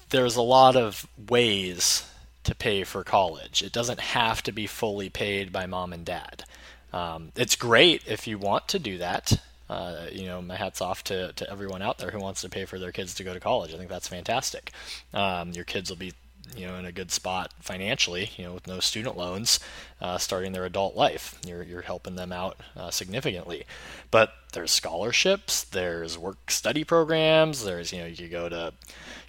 there's 0.10 0.36
a 0.36 0.42
lot 0.42 0.76
of 0.76 1.08
ways 1.30 2.10
to 2.44 2.56
pay 2.56 2.84
for 2.84 3.04
college. 3.04 3.62
It 3.62 3.72
doesn't 3.72 4.00
have 4.00 4.42
to 4.44 4.52
be 4.52 4.68
fully 4.68 5.10
paid 5.10 5.52
by 5.52 5.66
mom 5.66 5.94
and 5.94 6.06
dad. 6.06 6.44
Um, 6.92 7.32
it's 7.36 7.56
great 7.56 8.04
if 8.08 8.28
you 8.28 8.38
want 8.38 8.68
to 8.70 8.80
do 8.80 8.98
that. 8.98 9.40
Uh, 9.70 10.08
you 10.12 10.26
know, 10.26 10.42
my 10.42 10.56
hat's 10.56 10.82
off 10.82 11.04
to, 11.06 11.32
to 11.34 11.50
everyone 11.50 11.82
out 11.82 12.00
there 12.00 12.12
who 12.12 12.20
wants 12.20 12.42
to 12.42 12.50
pay 12.50 12.66
for 12.66 12.80
their 12.80 12.92
kids 12.92 13.14
to 13.16 13.24
go 13.24 13.34
to 13.34 13.40
college. 13.40 13.74
I 13.74 13.78
think 13.78 13.90
that's 13.90 14.08
fantastic. 14.08 14.72
Um, 15.14 15.52
your 15.52 15.66
kids 15.66 15.90
will 15.90 15.98
be 15.98 16.14
you 16.56 16.66
know 16.66 16.76
in 16.76 16.86
a 16.86 16.92
good 16.92 17.12
spot 17.12 17.54
financially, 17.60 18.32
you 18.38 18.44
know, 18.44 18.54
with 18.54 18.68
no 18.68 18.80
student 18.80 19.18
loans, 19.18 19.60
uh, 20.02 20.18
starting 20.18 20.52
their 20.52 20.66
adult 20.66 20.96
life. 20.96 21.40
You're 21.46 21.64
you're 21.64 21.82
helping 21.82 22.16
them 22.16 22.32
out 22.32 22.60
uh, 22.76 22.92
significantly. 22.92 23.66
But 24.12 24.34
there's 24.54 24.72
scholarships, 24.72 25.64
there's 25.64 26.18
work 26.18 26.52
study 26.52 26.84
programs, 26.84 27.64
there's 27.64 27.94
you 27.94 28.00
know 28.00 28.08
you 28.08 28.28
go 28.28 28.50
to 28.50 28.74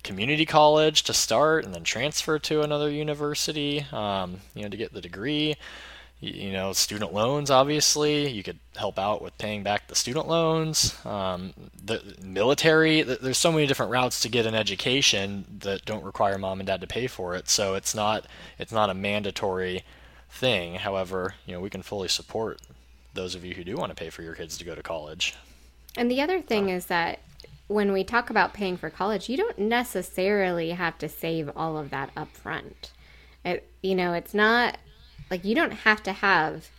community 0.03 0.47
college 0.47 1.03
to 1.05 1.13
start 1.13 1.65
and 1.65 1.75
then 1.75 1.85
transfer 1.85 2.39
to 2.39 2.63
another 2.63 2.91
university, 2.91 3.87
um, 3.93 4.39
you 4.55 4.63
know, 4.63 4.69
to 4.69 4.77
get 4.77 4.93
the 4.93 5.01
degree 5.01 5.57
you 6.21 6.53
know, 6.53 6.73
student 6.73 7.15
loans, 7.15 7.51
obviously. 7.51 8.29
You 8.29 8.43
could 8.43 8.59
help 8.77 8.99
out 8.99 9.23
with 9.23 9.37
paying 9.39 9.63
back 9.63 9.89
the 9.89 9.95
student 9.95 10.29
loans. 10.29 10.95
Um, 11.07 11.55
the 11.83 12.03
military, 12.23 13.03
there's 13.03 13.39
so 13.39 13.51
many 13.51 13.67
different 13.67 13.91
routes 13.91 14.21
to 14.21 14.29
get 14.29 14.45
an 14.45 14.55
education 14.55 15.47
that 15.61 15.85
don't 15.87 16.05
require 16.05 16.37
mom 16.37 16.61
and 16.61 16.67
dad 16.67 16.83
to 16.83 16.87
pay 16.87 17.07
for 17.07 17.35
it. 17.35 17.49
So 17.49 17.75
it's 17.75 17.95
not 17.95 18.27
it's 18.59 18.73
not 18.73 18.91
a 18.91 18.95
mandatory 18.95 19.83
thing. 20.29 20.75
However, 20.75 21.35
you 21.47 21.55
know, 21.55 21.61
we 21.61 21.71
can 21.71 21.83
fully 21.83 22.09
support 22.09 22.61
those 23.15 23.35
of 23.35 23.45
you 23.45 23.55
who 23.55 23.65
do 23.65 23.77
want 23.77 23.91
to 23.91 23.97
pay 23.97 24.11
for 24.11 24.23
your 24.23 24.35
kids 24.35 24.59
to 24.59 24.65
go 24.65 24.75
to 24.75 24.83
college. 24.83 25.35
And 25.97 26.11
the 26.11 26.21
other 26.21 26.41
thing 26.41 26.69
is 26.69 26.87
that 26.87 27.21
when 27.67 27.93
we 27.93 28.05
talk 28.05 28.31
about 28.31 28.53
paying 28.53 28.77
for 28.77 28.91
college, 28.91 29.29
you 29.29 29.37
don't 29.37 29.59
necessarily 29.59 30.71
have 30.71 30.99
to 30.99 31.09
save 31.09 31.51
all 31.57 31.79
of 31.79 31.91
that 31.91 32.11
up 32.17 32.29
front. 32.29 32.93
It, 33.45 33.67
you 33.81 33.95
know, 33.95 34.13
it's 34.13 34.35
not 34.35 34.77
like 35.31 35.45
you 35.45 35.55
don't 35.55 35.73
have 35.73 36.03
to 36.03 36.13
have 36.13 36.71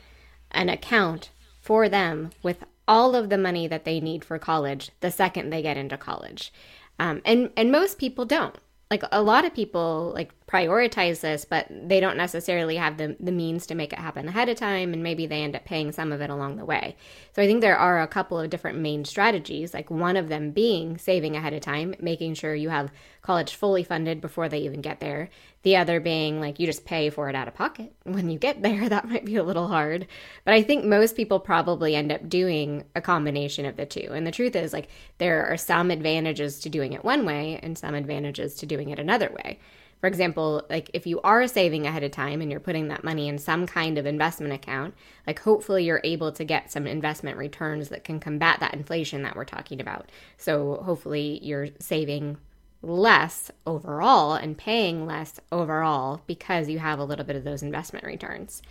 an 0.51 0.69
account 0.69 1.29
for 1.61 1.87
them 1.87 2.31
with 2.43 2.63
all 2.87 3.15
of 3.15 3.29
the 3.29 3.37
money 3.37 3.67
that 3.67 3.85
they 3.85 3.99
need 3.99 4.25
for 4.25 4.37
college 4.37 4.91
the 4.99 5.11
second 5.11 5.49
they 5.49 5.61
get 5.61 5.77
into 5.77 5.97
college. 5.97 6.51
Um, 6.99 7.21
and 7.25 7.51
and 7.55 7.71
most 7.71 7.97
people 7.97 8.25
don't. 8.25 8.55
Like 8.89 9.03
a 9.11 9.21
lot 9.21 9.45
of 9.45 9.53
people 9.53 10.11
like 10.13 10.31
prioritize 10.51 11.21
this, 11.21 11.45
but 11.45 11.67
they 11.69 11.99
don't 11.99 12.17
necessarily 12.17 12.75
have 12.75 12.97
the, 12.97 13.15
the 13.19 13.31
means 13.31 13.65
to 13.67 13.75
make 13.75 13.93
it 13.93 13.99
happen 13.99 14.27
ahead 14.27 14.49
of 14.49 14.57
time, 14.57 14.93
and 14.93 15.01
maybe 15.01 15.25
they 15.25 15.43
end 15.43 15.55
up 15.55 15.63
paying 15.63 15.91
some 15.91 16.11
of 16.11 16.19
it 16.19 16.29
along 16.29 16.57
the 16.57 16.65
way. 16.65 16.95
So 17.33 17.41
I 17.41 17.47
think 17.47 17.61
there 17.61 17.77
are 17.77 18.01
a 18.01 18.07
couple 18.07 18.39
of 18.39 18.49
different 18.49 18.79
main 18.79 19.05
strategies, 19.05 19.73
like 19.73 19.89
one 19.89 20.17
of 20.17 20.27
them 20.27 20.51
being 20.51 20.97
saving 20.97 21.37
ahead 21.37 21.53
of 21.53 21.61
time, 21.61 21.95
making 22.01 22.33
sure 22.33 22.53
you 22.53 22.69
have 22.69 22.91
college 23.21 23.55
fully 23.55 23.83
funded 23.83 24.19
before 24.19 24.49
they 24.49 24.59
even 24.59 24.81
get 24.81 24.99
there. 24.99 25.29
The 25.63 25.77
other 25.77 25.99
being 25.99 26.41
like 26.41 26.59
you 26.59 26.65
just 26.65 26.85
pay 26.85 27.09
for 27.09 27.29
it 27.29 27.35
out 27.35 27.47
of 27.47 27.53
pocket 27.53 27.93
when 28.03 28.29
you 28.29 28.37
get 28.37 28.61
there. 28.61 28.89
That 28.89 29.07
might 29.07 29.25
be 29.25 29.37
a 29.37 29.43
little 29.43 29.69
hard. 29.69 30.07
But 30.43 30.53
I 30.53 30.63
think 30.63 30.83
most 30.83 31.15
people 31.15 31.39
probably 31.39 31.95
end 31.95 32.11
up 32.11 32.27
doing 32.27 32.83
a 32.95 33.01
combination 33.01 33.65
of 33.65 33.77
the 33.77 33.85
two. 33.85 34.09
And 34.11 34.27
the 34.27 34.31
truth 34.31 34.55
is, 34.55 34.73
like, 34.73 34.89
there 35.17 35.45
are 35.45 35.57
some 35.57 35.91
advantages 35.91 36.59
to 36.61 36.69
doing 36.69 36.91
it 36.91 37.05
one 37.05 37.25
way 37.25 37.59
and 37.63 37.77
some 37.77 37.95
advantages 37.95 38.55
to 38.55 38.65
doing 38.65 38.89
it 38.89 38.99
another 38.99 39.31
way. 39.31 39.59
For 40.01 40.07
example, 40.07 40.65
like 40.67 40.89
if 40.93 41.05
you 41.05 41.21
are 41.21 41.47
saving 41.47 41.85
ahead 41.85 42.03
of 42.03 42.11
time 42.11 42.41
and 42.41 42.49
you're 42.49 42.59
putting 42.59 42.87
that 42.87 43.03
money 43.03 43.27
in 43.27 43.37
some 43.37 43.67
kind 43.67 43.99
of 43.99 44.07
investment 44.07 44.51
account, 44.51 44.95
like 45.27 45.39
hopefully 45.39 45.85
you're 45.85 46.01
able 46.03 46.31
to 46.31 46.43
get 46.43 46.71
some 46.71 46.87
investment 46.87 47.37
returns 47.37 47.89
that 47.89 48.03
can 48.03 48.19
combat 48.19 48.59
that 48.59 48.73
inflation 48.73 49.21
that 49.21 49.35
we're 49.35 49.45
talking 49.45 49.79
about. 49.79 50.09
So 50.37 50.81
hopefully 50.83 51.39
you're 51.43 51.69
saving 51.79 52.37
less 52.81 53.51
overall 53.67 54.33
and 54.33 54.57
paying 54.57 55.05
less 55.05 55.39
overall 55.51 56.21
because 56.25 56.67
you 56.67 56.79
have 56.79 56.97
a 56.97 57.05
little 57.05 57.25
bit 57.25 57.35
of 57.35 57.43
those 57.43 57.61
investment 57.61 58.03
returns. 58.03 58.63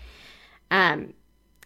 Um, 0.73 1.15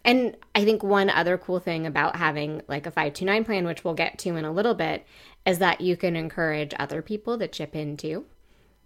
and 0.04 0.36
I 0.54 0.66
think 0.66 0.82
one 0.82 1.08
other 1.08 1.38
cool 1.38 1.58
thing 1.58 1.86
about 1.86 2.16
having 2.16 2.60
like 2.68 2.84
a 2.84 2.90
529 2.90 3.44
plan, 3.44 3.64
which 3.64 3.82
we'll 3.82 3.94
get 3.94 4.18
to 4.18 4.36
in 4.36 4.44
a 4.44 4.52
little 4.52 4.74
bit, 4.74 5.06
is 5.46 5.58
that 5.60 5.80
you 5.80 5.96
can 5.96 6.16
encourage 6.16 6.74
other 6.78 7.00
people 7.00 7.38
to 7.38 7.48
chip 7.48 7.74
in 7.74 7.96
too. 7.96 8.26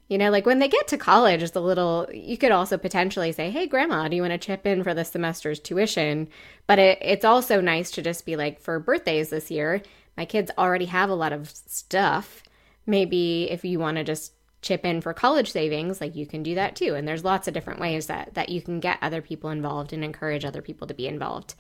You 0.09 0.17
know, 0.17 0.31
like 0.31 0.47
when 0.47 0.59
they 0.59 0.69
get 0.69 0.89
to 0.89 0.99
college, 0.99 1.43
it's 1.43 1.55
a 1.55 1.61
little, 1.61 2.09
you 2.13 2.39
could 2.39 2.51
also 2.51 2.79
potentially 2.79 3.31
say, 3.33 3.51
hey, 3.51 3.67
grandma, 3.67 4.09
do 4.09 4.17
you 4.17 4.23
want 4.23 4.33
to 4.33 4.39
chip 4.39 4.67
in 4.67 4.83
for 4.83 4.95
the 4.95 5.05
semester's 5.05 5.61
tuition? 5.61 6.29
But 6.67 6.79
it, 6.79 6.99
it's 7.03 7.27
also 7.27 7.61
nice 7.61 7.91
to 7.93 8.03
just 8.03 8.25
be 8.25 8.35
like, 8.35 8.59
for 8.59 8.81
birthdays 8.81 9.29
this 9.29 9.51
year, 9.51 9.83
my 10.17 10.25
kids 10.25 10.51
already 10.57 10.87
have 10.87 11.11
a 11.11 11.15
lot 11.15 11.35
of 11.35 11.51
stuff. 11.51 12.43
Maybe 12.87 13.51
if 13.51 13.67
you 13.67 13.79
want 13.79 13.99
to 13.99 14.05
just 14.05 14.33
chip 14.61 14.85
in 14.85 15.01
for 15.01 15.15
college 15.15 15.53
savings 15.53 16.01
like 16.01 16.17
you 16.17 16.27
can 16.27 16.43
do 16.43 16.55
that 16.57 16.75
too. 16.75 16.95
And 16.95 17.07
there's 17.07 17.25
lots 17.25 17.47
of 17.47 17.55
different 17.55 17.81
ways 17.81 18.07
that 18.07 18.35
that 18.35 18.49
you 18.49 18.61
can 18.61 18.81
get 18.81 18.99
other 19.01 19.23
people 19.23 19.51
involved 19.51 19.93
and 19.93 20.03
encourage 20.03 20.45
other 20.45 20.63
people 20.63 20.87
to 20.89 20.95
be 20.95 21.07
involved. 21.07 21.55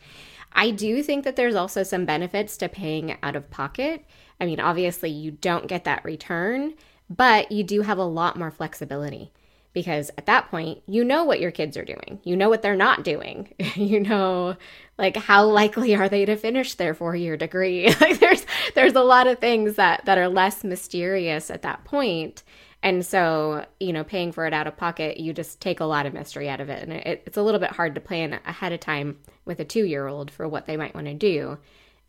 I 0.52 0.70
do 0.70 1.02
think 1.02 1.24
that 1.24 1.36
there's 1.36 1.54
also 1.54 1.82
some 1.82 2.06
benefits 2.06 2.56
to 2.56 2.68
paying 2.68 3.16
out 3.22 3.36
of 3.36 3.50
pocket. 3.50 4.04
I 4.40 4.46
mean 4.46 4.58
obviously 4.58 5.10
you 5.10 5.30
don't 5.30 5.68
get 5.68 5.84
that 5.84 6.04
return 6.04 6.74
but 7.08 7.50
you 7.50 7.64
do 7.64 7.82
have 7.82 7.98
a 7.98 8.04
lot 8.04 8.38
more 8.38 8.50
flexibility 8.50 9.32
because 9.72 10.10
at 10.18 10.26
that 10.26 10.50
point 10.50 10.82
you 10.86 11.04
know 11.04 11.24
what 11.24 11.40
your 11.40 11.50
kids 11.50 11.76
are 11.76 11.84
doing. 11.84 12.20
You 12.24 12.36
know 12.36 12.48
what 12.48 12.62
they're 12.62 12.76
not 12.76 13.04
doing. 13.04 13.54
You 13.76 14.00
know 14.00 14.56
like 14.98 15.16
how 15.16 15.46
likely 15.46 15.94
are 15.94 16.08
they 16.08 16.24
to 16.24 16.36
finish 16.36 16.74
their 16.74 16.94
four 16.94 17.14
year 17.14 17.36
degree? 17.36 17.94
Like 18.00 18.18
there's 18.18 18.44
there's 18.74 18.94
a 18.94 19.02
lot 19.02 19.26
of 19.26 19.38
things 19.38 19.76
that 19.76 20.04
that 20.04 20.18
are 20.18 20.28
less 20.28 20.64
mysterious 20.64 21.50
at 21.50 21.62
that 21.62 21.84
point. 21.84 22.42
And 22.82 23.04
so 23.04 23.64
you 23.78 23.92
know 23.92 24.04
paying 24.04 24.32
for 24.32 24.46
it 24.46 24.52
out 24.52 24.66
of 24.66 24.76
pocket 24.76 25.18
you 25.18 25.32
just 25.32 25.60
take 25.60 25.80
a 25.80 25.84
lot 25.84 26.06
of 26.06 26.14
mystery 26.14 26.48
out 26.48 26.60
of 26.60 26.68
it. 26.68 26.82
And 26.82 26.92
it, 26.92 27.22
it's 27.26 27.36
a 27.36 27.42
little 27.42 27.60
bit 27.60 27.70
hard 27.70 27.94
to 27.94 28.00
plan 28.00 28.40
ahead 28.44 28.72
of 28.72 28.80
time 28.80 29.18
with 29.44 29.60
a 29.60 29.64
two 29.64 29.84
year 29.84 30.06
old 30.06 30.30
for 30.30 30.48
what 30.48 30.66
they 30.66 30.76
might 30.76 30.94
want 30.94 31.06
to 31.06 31.14
do 31.14 31.58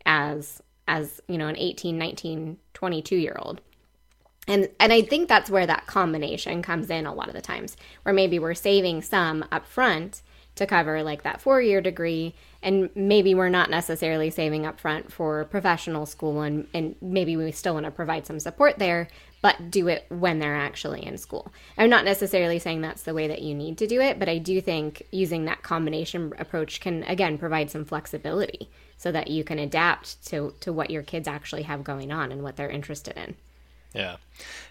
as 0.04 0.60
as 0.88 1.20
you 1.28 1.38
know 1.38 1.46
an 1.46 1.56
18 1.56 1.96
19 1.96 2.56
22 2.74 3.16
year 3.16 3.36
old 3.38 3.60
and 4.48 4.68
and 4.78 4.92
I 4.92 5.02
think 5.02 5.28
that's 5.28 5.50
where 5.50 5.66
that 5.66 5.86
combination 5.86 6.62
comes 6.62 6.90
in 6.90 7.06
a 7.06 7.14
lot 7.14 7.28
of 7.28 7.34
the 7.34 7.40
times, 7.40 7.76
where 8.02 8.14
maybe 8.14 8.38
we're 8.38 8.54
saving 8.54 9.02
some 9.02 9.44
up 9.52 9.66
front 9.66 10.22
to 10.56 10.66
cover 10.66 11.02
like 11.02 11.22
that 11.22 11.40
four 11.40 11.60
year 11.60 11.80
degree, 11.80 12.34
and 12.62 12.90
maybe 12.94 13.34
we're 13.34 13.48
not 13.48 13.70
necessarily 13.70 14.30
saving 14.30 14.66
up 14.66 14.80
front 14.80 15.12
for 15.12 15.44
professional 15.46 16.06
school, 16.06 16.42
and, 16.42 16.66
and 16.74 16.96
maybe 17.00 17.36
we 17.36 17.50
still 17.52 17.74
want 17.74 17.86
to 17.86 17.90
provide 17.90 18.26
some 18.26 18.40
support 18.40 18.78
there, 18.78 19.08
but 19.42 19.70
do 19.70 19.88
it 19.88 20.04
when 20.10 20.38
they're 20.38 20.56
actually 20.56 21.04
in 21.04 21.16
school. 21.16 21.52
I'm 21.78 21.88
not 21.88 22.04
necessarily 22.04 22.58
saying 22.58 22.80
that's 22.80 23.04
the 23.04 23.14
way 23.14 23.28
that 23.28 23.42
you 23.42 23.54
need 23.54 23.78
to 23.78 23.86
do 23.86 24.00
it, 24.00 24.18
but 24.18 24.28
I 24.28 24.38
do 24.38 24.60
think 24.60 25.06
using 25.10 25.44
that 25.46 25.62
combination 25.62 26.32
approach 26.38 26.80
can 26.80 27.04
again 27.04 27.38
provide 27.38 27.70
some 27.70 27.84
flexibility 27.84 28.68
so 28.96 29.10
that 29.12 29.28
you 29.28 29.44
can 29.44 29.58
adapt 29.58 30.26
to 30.26 30.54
to 30.60 30.72
what 30.72 30.90
your 30.90 31.02
kids 31.02 31.26
actually 31.26 31.62
have 31.62 31.84
going 31.84 32.12
on 32.12 32.32
and 32.32 32.42
what 32.42 32.56
they're 32.56 32.68
interested 32.68 33.16
in. 33.16 33.34
Yeah. 33.94 34.16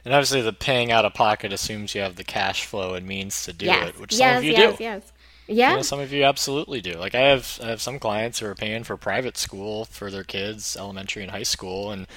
And 0.06 0.14
obviously, 0.14 0.42
the 0.42 0.54
paying 0.54 0.92
out 0.92 1.06
of 1.06 1.14
pocket 1.14 1.54
assumes 1.54 1.94
you 1.94 2.02
have 2.02 2.16
the 2.16 2.24
cash 2.24 2.66
flow 2.66 2.94
and 2.94 3.06
means 3.06 3.44
to 3.44 3.54
do 3.54 3.66
yes. 3.66 3.90
it, 3.90 4.00
which 4.00 4.14
yes, 4.14 4.20
some 4.20 4.38
of 4.38 4.44
you 4.44 4.52
yes, 4.52 4.78
do. 4.78 4.84
Yes, 4.84 5.12
Yeah. 5.48 5.70
You 5.72 5.76
know, 5.78 5.82
some 5.82 6.00
of 6.00 6.14
you 6.14 6.24
absolutely 6.24 6.82
do. 6.82 6.94
Like 6.94 7.16
I 7.16 7.22
have, 7.22 7.60
I 7.62 7.68
have 7.68 7.82
some 7.82 8.00
clients 8.00 8.40
who 8.40 8.48
are 8.48 8.56
paying 8.56 8.84
for 8.84 8.98
private 8.98 9.38
school 9.38 9.86
for 9.86 10.10
their 10.10 10.24
kids, 10.24 10.78
elementary 10.78 11.24
and 11.24 11.32
high 11.32 11.44
school, 11.44 11.92
and 11.92 12.08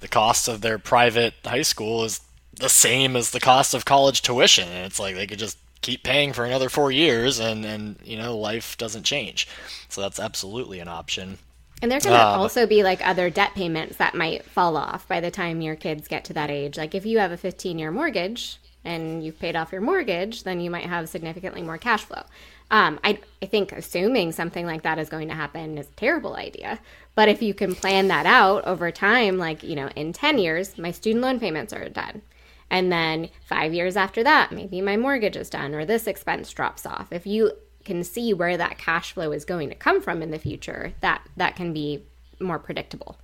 the 0.00 0.08
cost 0.08 0.48
of 0.48 0.60
their 0.60 0.78
private 0.78 1.34
high 1.44 1.62
school 1.62 2.04
is 2.04 2.20
the 2.52 2.68
same 2.68 3.16
as 3.16 3.30
the 3.30 3.40
cost 3.40 3.74
of 3.74 3.84
college 3.84 4.22
tuition. 4.22 4.68
And 4.68 4.86
it's 4.86 5.00
like 5.00 5.14
they 5.14 5.26
could 5.26 5.38
just 5.38 5.58
keep 5.80 6.02
paying 6.02 6.32
for 6.32 6.44
another 6.44 6.68
four 6.68 6.92
years, 6.92 7.38
and 7.38 7.64
and 7.64 7.96
you 8.04 8.16
know 8.16 8.36
life 8.36 8.76
doesn't 8.76 9.04
change. 9.04 9.48
So 9.88 10.00
that's 10.00 10.20
absolutely 10.20 10.78
an 10.80 10.88
option. 10.88 11.38
And 11.82 11.90
there 11.90 12.00
can 12.00 12.12
uh, 12.12 12.38
also 12.38 12.66
be 12.66 12.82
like 12.82 13.06
other 13.06 13.30
debt 13.30 13.54
payments 13.54 13.96
that 13.96 14.14
might 14.14 14.44
fall 14.44 14.76
off 14.76 15.08
by 15.08 15.20
the 15.20 15.30
time 15.30 15.60
your 15.60 15.76
kids 15.76 16.08
get 16.08 16.24
to 16.26 16.32
that 16.34 16.50
age. 16.50 16.76
Like 16.76 16.94
if 16.94 17.06
you 17.06 17.18
have 17.18 17.32
a 17.32 17.36
15 17.36 17.78
year 17.78 17.90
mortgage 17.90 18.58
and 18.84 19.24
you've 19.24 19.38
paid 19.38 19.56
off 19.56 19.72
your 19.72 19.80
mortgage, 19.80 20.42
then 20.42 20.60
you 20.60 20.70
might 20.70 20.86
have 20.86 21.08
significantly 21.08 21.62
more 21.62 21.78
cash 21.78 22.04
flow. 22.04 22.22
Um, 22.70 23.00
I, 23.02 23.18
I 23.42 23.46
think 23.46 23.72
assuming 23.72 24.32
something 24.32 24.64
like 24.64 24.82
that 24.82 24.98
is 24.98 25.08
going 25.08 25.28
to 25.28 25.34
happen 25.34 25.76
is 25.76 25.88
a 25.88 25.96
terrible 25.96 26.36
idea. 26.36 26.78
But 27.14 27.28
if 27.28 27.42
you 27.42 27.52
can 27.52 27.74
plan 27.74 28.08
that 28.08 28.26
out 28.26 28.64
over 28.64 28.90
time, 28.90 29.38
like, 29.38 29.62
you 29.62 29.74
know, 29.74 29.88
in 29.96 30.12
10 30.12 30.38
years, 30.38 30.78
my 30.78 30.90
student 30.90 31.22
loan 31.22 31.40
payments 31.40 31.72
are 31.72 31.88
done. 31.88 32.22
And 32.70 32.92
then 32.92 33.30
five 33.44 33.74
years 33.74 33.96
after 33.96 34.22
that, 34.22 34.52
maybe 34.52 34.80
my 34.80 34.96
mortgage 34.96 35.36
is 35.36 35.50
done 35.50 35.74
or 35.74 35.84
this 35.84 36.06
expense 36.06 36.52
drops 36.52 36.86
off. 36.86 37.08
If 37.10 37.26
you 37.26 37.52
can 37.84 38.04
see 38.04 38.32
where 38.32 38.56
that 38.56 38.78
cash 38.78 39.12
flow 39.12 39.32
is 39.32 39.44
going 39.44 39.68
to 39.68 39.74
come 39.74 40.00
from 40.00 40.22
in 40.22 40.30
the 40.30 40.38
future, 40.38 40.92
that 41.00 41.22
that 41.36 41.56
can 41.56 41.72
be 41.72 42.02
more 42.40 42.58
predictable. 42.58 43.16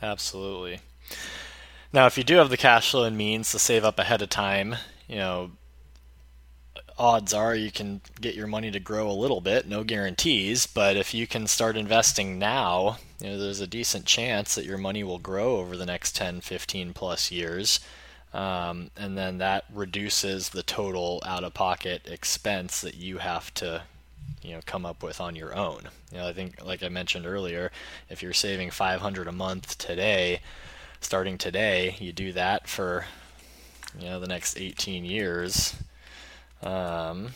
Absolutely. 0.00 0.80
Now, 1.92 2.06
if 2.06 2.16
you 2.16 2.24
do 2.24 2.36
have 2.36 2.50
the 2.50 2.56
cash 2.56 2.90
flow 2.90 3.04
and 3.04 3.16
means 3.16 3.50
to 3.50 3.58
save 3.58 3.84
up 3.84 3.98
ahead 3.98 4.22
of 4.22 4.30
time, 4.30 4.76
you 5.06 5.16
know, 5.16 5.52
odds 6.98 7.34
are 7.34 7.54
you 7.54 7.70
can 7.70 8.00
get 8.20 8.34
your 8.34 8.46
money 8.46 8.70
to 8.70 8.80
grow 8.80 9.10
a 9.10 9.12
little 9.12 9.40
bit, 9.40 9.66
no 9.66 9.84
guarantees, 9.84 10.66
but 10.66 10.96
if 10.96 11.12
you 11.12 11.26
can 11.26 11.46
start 11.46 11.76
investing 11.76 12.38
now, 12.38 12.98
you 13.20 13.28
know, 13.28 13.38
there's 13.38 13.60
a 13.60 13.66
decent 13.66 14.06
chance 14.06 14.54
that 14.54 14.64
your 14.64 14.78
money 14.78 15.04
will 15.04 15.18
grow 15.18 15.56
over 15.56 15.76
the 15.76 15.86
next 15.86 16.16
10, 16.16 16.40
15 16.40 16.92
plus 16.92 17.30
years. 17.30 17.80
Um, 18.32 18.90
and 18.96 19.16
then 19.16 19.38
that 19.38 19.64
reduces 19.72 20.48
the 20.48 20.62
total 20.62 21.22
out 21.26 21.44
of 21.44 21.52
pocket 21.52 22.06
expense 22.06 22.80
that 22.80 22.94
you 22.94 23.18
have 23.18 23.52
to 23.54 23.82
you 24.42 24.52
know 24.54 24.60
come 24.66 24.84
up 24.86 25.02
with 25.02 25.20
on 25.20 25.36
your 25.36 25.54
own. 25.54 25.88
You 26.12 26.18
know, 26.18 26.28
I 26.28 26.32
think 26.32 26.64
like 26.64 26.82
I 26.82 26.88
mentioned 26.88 27.26
earlier, 27.26 27.70
if 28.08 28.22
you're 28.22 28.32
saving 28.32 28.70
500 28.70 29.28
a 29.28 29.32
month 29.32 29.78
today, 29.78 30.40
starting 31.00 31.38
today, 31.38 31.96
you 31.98 32.12
do 32.12 32.32
that 32.32 32.68
for 32.68 33.06
you 33.98 34.06
know 34.06 34.20
the 34.20 34.28
next 34.28 34.58
18 34.58 35.04
years. 35.04 35.76
um, 36.62 37.30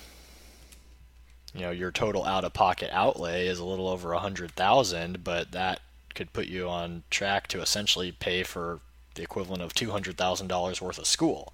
you 1.54 1.60
know 1.60 1.70
your 1.70 1.90
total 1.90 2.24
out-of-pocket 2.24 2.90
outlay 2.92 3.46
is 3.46 3.58
a 3.58 3.64
little 3.64 3.88
over 3.88 4.12
a 4.12 4.18
hundred 4.18 4.52
thousand, 4.52 5.24
but 5.24 5.52
that 5.52 5.80
could 6.14 6.32
put 6.32 6.46
you 6.46 6.68
on 6.68 7.02
track 7.10 7.46
to 7.48 7.60
essentially 7.60 8.12
pay 8.12 8.42
for 8.42 8.80
the 9.14 9.22
equivalent 9.22 9.62
of 9.62 9.74
two 9.74 9.90
hundred 9.90 10.16
thousand 10.16 10.48
dollars 10.48 10.80
worth 10.82 10.98
of 10.98 11.06
school. 11.06 11.52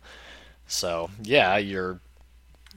So 0.67 1.11
yeah, 1.23 1.57
you're 1.59 2.01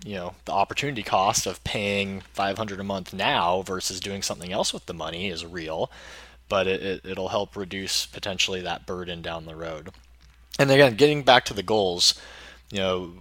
you 0.04 0.16
know 0.16 0.34
the 0.46 0.52
opportunity 0.52 1.04
cost 1.04 1.46
of 1.46 1.64
paying 1.64 2.22
500 2.34 2.80
a 2.80 2.84
month 2.84 3.14
now 3.14 3.62
versus 3.62 4.00
doing 4.00 4.22
something 4.22 4.52
else 4.52 4.74
with 4.74 4.86
the 4.88 4.94
money 4.94 5.30
is 5.30 5.46
real 5.46 5.92
but 6.48 6.68
it, 6.68 7.04
it, 7.04 7.18
will 7.18 7.30
help 7.30 7.56
reduce 7.56 8.06
potentially 8.06 8.62
that 8.62 8.86
burden 8.86 9.24
down 9.24 9.46
the 9.46 9.56
road. 9.56 9.90
And 10.60 10.70
again 10.70 10.96
getting 10.96 11.24
back 11.24 11.46
to 11.46 11.54
the 11.54 11.64
goals 11.64 12.20
you 12.72 12.80
know 12.80 13.14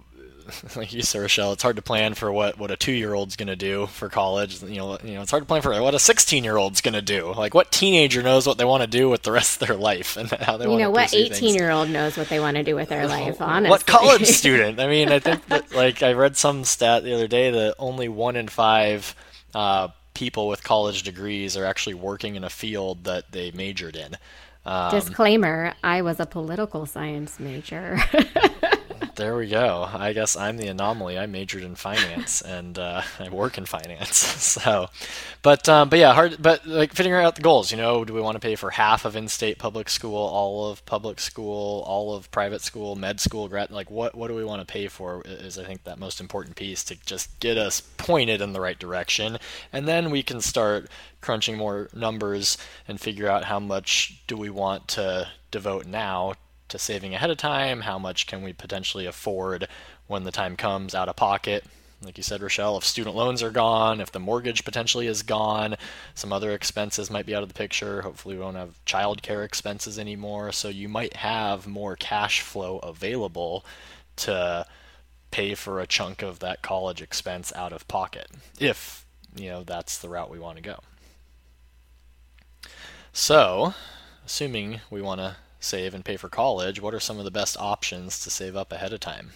like 0.75 0.93
you 0.93 1.01
said, 1.01 1.21
Rochelle, 1.21 1.53
it's 1.53 1.63
hard 1.63 1.75
to 1.75 1.81
plan 1.81 2.13
for 2.13 2.31
what, 2.31 2.57
what 2.57 2.71
a 2.71 2.75
two 2.75 2.91
year 2.91 3.13
old's 3.13 3.35
going 3.35 3.47
to 3.47 3.55
do 3.55 3.87
for 3.87 4.09
college. 4.09 4.61
You 4.61 4.77
know, 4.77 4.97
you 5.03 5.13
know, 5.15 5.21
it's 5.21 5.31
hard 5.31 5.43
to 5.43 5.47
plan 5.47 5.61
for 5.61 5.79
what 5.81 5.93
a 5.93 5.99
sixteen 5.99 6.43
year 6.43 6.57
old's 6.57 6.81
going 6.81 6.93
to 6.93 7.01
do. 7.01 7.33
Like, 7.33 7.53
what 7.53 7.71
teenager 7.71 8.21
knows 8.21 8.45
what 8.45 8.57
they 8.57 8.65
want 8.65 8.81
to 8.81 8.87
do 8.87 9.09
with 9.09 9.23
the 9.23 9.31
rest 9.31 9.61
of 9.61 9.67
their 9.67 9.77
life 9.77 10.17
and 10.17 10.29
how 10.41 10.57
they 10.57 10.67
want 10.67 10.77
to 10.77 10.81
you 10.81 10.85
know 10.85 10.91
what 10.91 11.13
eighteen 11.13 11.55
year 11.55 11.71
old 11.71 11.89
knows 11.89 12.17
what 12.17 12.29
they 12.29 12.39
want 12.39 12.57
to 12.57 12.63
do 12.63 12.75
with 12.75 12.89
their 12.89 13.07
life. 13.07 13.41
Honestly, 13.41 13.69
what 13.69 13.85
college 13.85 14.27
student? 14.27 14.79
I 14.79 14.87
mean, 14.87 15.09
I 15.09 15.19
think 15.19 15.45
that 15.47 15.73
like 15.73 16.03
I 16.03 16.13
read 16.13 16.37
some 16.37 16.63
stat 16.63 17.03
the 17.03 17.13
other 17.13 17.27
day 17.27 17.51
that 17.51 17.75
only 17.79 18.07
one 18.07 18.35
in 18.35 18.47
five 18.47 19.15
uh, 19.53 19.89
people 20.13 20.47
with 20.47 20.63
college 20.63 21.03
degrees 21.03 21.57
are 21.57 21.65
actually 21.65 21.95
working 21.95 22.35
in 22.35 22.43
a 22.43 22.49
field 22.49 23.05
that 23.05 23.31
they 23.31 23.51
majored 23.51 23.95
in. 23.95 24.15
Um, 24.65 24.91
Disclaimer: 24.91 25.73
I 25.83 26.01
was 26.01 26.19
a 26.19 26.25
political 26.25 26.85
science 26.85 27.39
major. 27.39 27.99
There 29.15 29.35
we 29.37 29.47
go. 29.47 29.87
I 29.91 30.13
guess 30.13 30.35
I'm 30.35 30.57
the 30.57 30.67
anomaly. 30.67 31.17
I 31.17 31.25
majored 31.25 31.63
in 31.63 31.75
finance 31.75 32.41
and 32.41 32.77
uh, 32.77 33.01
I 33.19 33.29
work 33.29 33.57
in 33.57 33.65
finance. 33.65 34.17
so, 34.17 34.89
but 35.41 35.67
um, 35.69 35.89
but 35.89 35.99
yeah, 35.99 36.13
hard. 36.13 36.37
But 36.41 36.65
like 36.65 36.93
figuring 36.93 37.23
out 37.23 37.35
the 37.35 37.41
goals. 37.41 37.71
You 37.71 37.77
know, 37.77 38.05
do 38.05 38.13
we 38.13 38.21
want 38.21 38.35
to 38.35 38.39
pay 38.39 38.55
for 38.55 38.71
half 38.71 39.05
of 39.05 39.15
in-state 39.15 39.59
public 39.59 39.89
school, 39.89 40.17
all 40.17 40.69
of 40.69 40.85
public 40.85 41.19
school, 41.19 41.83
all 41.87 42.15
of 42.15 42.31
private 42.31 42.61
school, 42.61 42.95
med 42.95 43.19
school, 43.19 43.47
grad? 43.47 43.71
Like 43.71 43.91
what 43.91 44.15
what 44.15 44.27
do 44.27 44.35
we 44.35 44.45
want 44.45 44.61
to 44.61 44.71
pay 44.71 44.87
for? 44.87 45.21
Is 45.25 45.57
I 45.57 45.63
think 45.63 45.83
that 45.83 45.99
most 45.99 46.19
important 46.19 46.55
piece 46.55 46.83
to 46.85 46.95
just 47.05 47.39
get 47.39 47.57
us 47.57 47.81
pointed 47.81 48.41
in 48.41 48.53
the 48.53 48.61
right 48.61 48.79
direction, 48.79 49.37
and 49.71 49.87
then 49.87 50.09
we 50.11 50.23
can 50.23 50.41
start 50.41 50.89
crunching 51.21 51.57
more 51.57 51.89
numbers 51.93 52.57
and 52.87 53.01
figure 53.01 53.27
out 53.27 53.45
how 53.45 53.59
much 53.59 54.21
do 54.27 54.37
we 54.37 54.49
want 54.49 54.87
to 54.87 55.27
devote 55.51 55.85
now 55.85 56.33
to 56.69 56.79
saving 56.79 57.13
ahead 57.13 57.29
of 57.29 57.37
time? 57.37 57.81
How 57.81 57.97
much 57.99 58.27
can 58.27 58.41
we 58.41 58.53
potentially 58.53 59.05
afford 59.05 59.67
when 60.07 60.23
the 60.23 60.31
time 60.31 60.55
comes 60.55 60.95
out 60.95 61.09
of 61.09 61.15
pocket? 61.15 61.65
Like 62.01 62.17
you 62.17 62.23
said, 62.23 62.41
Rochelle, 62.41 62.77
if 62.77 62.83
student 62.83 63.15
loans 63.15 63.41
are 63.41 63.51
gone, 63.51 64.01
if 64.01 64.11
the 64.11 64.19
mortgage 64.19 64.65
potentially 64.65 65.07
is 65.07 65.23
gone, 65.23 65.75
some 66.13 66.33
other 66.33 66.51
expenses 66.51 67.09
might 67.09 67.25
be 67.25 67.33
out 67.33 67.41
of 67.41 67.49
the 67.49 67.55
picture. 67.55 68.01
Hopefully, 68.01 68.35
we 68.35 68.41
won't 68.41 68.57
have 68.57 68.83
childcare 68.85 69.45
expenses 69.45 69.97
anymore. 69.97 70.51
So 70.51 70.69
you 70.69 70.89
might 70.89 71.15
have 71.17 71.65
more 71.65 71.95
cash 71.95 72.41
flow 72.41 72.79
available 72.79 73.65
to 74.17 74.65
pay 75.31 75.53
for 75.53 75.81
a 75.81 75.87
chunk 75.87 76.21
of 76.21 76.39
that 76.39 76.61
college 76.61 77.01
expense 77.01 77.51
out 77.55 77.73
of 77.73 77.87
pocket, 77.89 78.27
if 78.57 79.05
you 79.35 79.49
know 79.49 79.63
that's 79.65 79.97
the 79.97 80.07
route 80.07 80.29
we 80.29 80.39
want 80.39 80.55
to 80.55 80.63
go. 80.63 80.79
So, 83.11 83.73
assuming 84.25 84.79
we 84.89 85.01
want 85.01 85.19
to 85.19 85.35
save 85.65 85.93
and 85.93 86.05
pay 86.05 86.17
for 86.17 86.29
college, 86.29 86.81
what 86.81 86.93
are 86.93 86.99
some 86.99 87.17
of 87.17 87.25
the 87.25 87.31
best 87.31 87.57
options 87.59 88.19
to 88.21 88.29
save 88.29 88.55
up 88.55 88.71
ahead 88.71 88.93
of 88.93 88.99
time? 88.99 89.31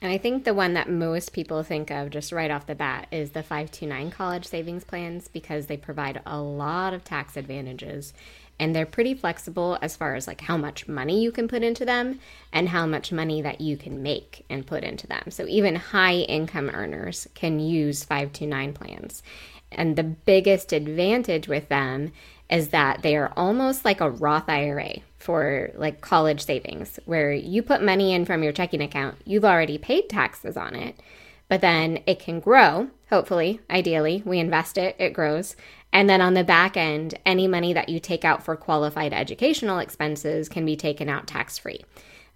And 0.00 0.10
I 0.10 0.18
think 0.18 0.42
the 0.42 0.54
one 0.54 0.74
that 0.74 0.90
most 0.90 1.32
people 1.32 1.62
think 1.62 1.90
of 1.92 2.10
just 2.10 2.32
right 2.32 2.50
off 2.50 2.66
the 2.66 2.74
bat 2.74 3.06
is 3.12 3.30
the 3.30 3.42
529 3.42 4.10
college 4.10 4.44
savings 4.44 4.82
plans 4.82 5.28
because 5.28 5.66
they 5.66 5.76
provide 5.76 6.20
a 6.26 6.40
lot 6.40 6.92
of 6.92 7.04
tax 7.04 7.36
advantages 7.36 8.12
and 8.58 8.74
they're 8.74 8.84
pretty 8.84 9.14
flexible 9.14 9.78
as 9.80 9.96
far 9.96 10.16
as 10.16 10.26
like 10.26 10.40
how 10.40 10.56
much 10.56 10.88
money 10.88 11.22
you 11.22 11.30
can 11.30 11.46
put 11.46 11.62
into 11.62 11.84
them 11.84 12.18
and 12.52 12.68
how 12.68 12.84
much 12.84 13.12
money 13.12 13.42
that 13.42 13.60
you 13.60 13.76
can 13.76 14.02
make 14.02 14.44
and 14.50 14.66
put 14.66 14.82
into 14.82 15.06
them. 15.06 15.30
So 15.30 15.46
even 15.46 15.76
high 15.76 16.16
income 16.16 16.70
earners 16.74 17.28
can 17.34 17.60
use 17.60 18.04
529 18.04 18.72
plans. 18.72 19.22
And 19.70 19.96
the 19.96 20.02
biggest 20.02 20.72
advantage 20.72 21.48
with 21.48 21.68
them 21.68 22.12
is 22.50 22.68
that 22.68 23.02
they 23.02 23.16
are 23.16 23.32
almost 23.36 23.84
like 23.84 24.00
a 24.00 24.10
Roth 24.10 24.48
IRA 24.48 24.96
for 25.22 25.70
like 25.74 26.00
college 26.00 26.44
savings, 26.44 26.98
where 27.04 27.32
you 27.32 27.62
put 27.62 27.82
money 27.82 28.12
in 28.12 28.24
from 28.24 28.42
your 28.42 28.52
checking 28.52 28.82
account, 28.82 29.16
you've 29.24 29.44
already 29.44 29.78
paid 29.78 30.08
taxes 30.08 30.56
on 30.56 30.74
it, 30.74 30.96
but 31.48 31.60
then 31.60 32.00
it 32.06 32.18
can 32.18 32.40
grow, 32.40 32.88
hopefully, 33.08 33.60
ideally. 33.70 34.22
We 34.26 34.38
invest 34.38 34.76
it, 34.78 34.96
it 34.98 35.12
grows. 35.12 35.54
And 35.92 36.08
then 36.08 36.20
on 36.20 36.34
the 36.34 36.44
back 36.44 36.76
end, 36.76 37.18
any 37.26 37.46
money 37.46 37.72
that 37.74 37.88
you 37.88 38.00
take 38.00 38.24
out 38.24 38.42
for 38.42 38.56
qualified 38.56 39.12
educational 39.12 39.78
expenses 39.78 40.48
can 40.48 40.64
be 40.64 40.76
taken 40.76 41.08
out 41.08 41.26
tax 41.26 41.58
free. 41.58 41.84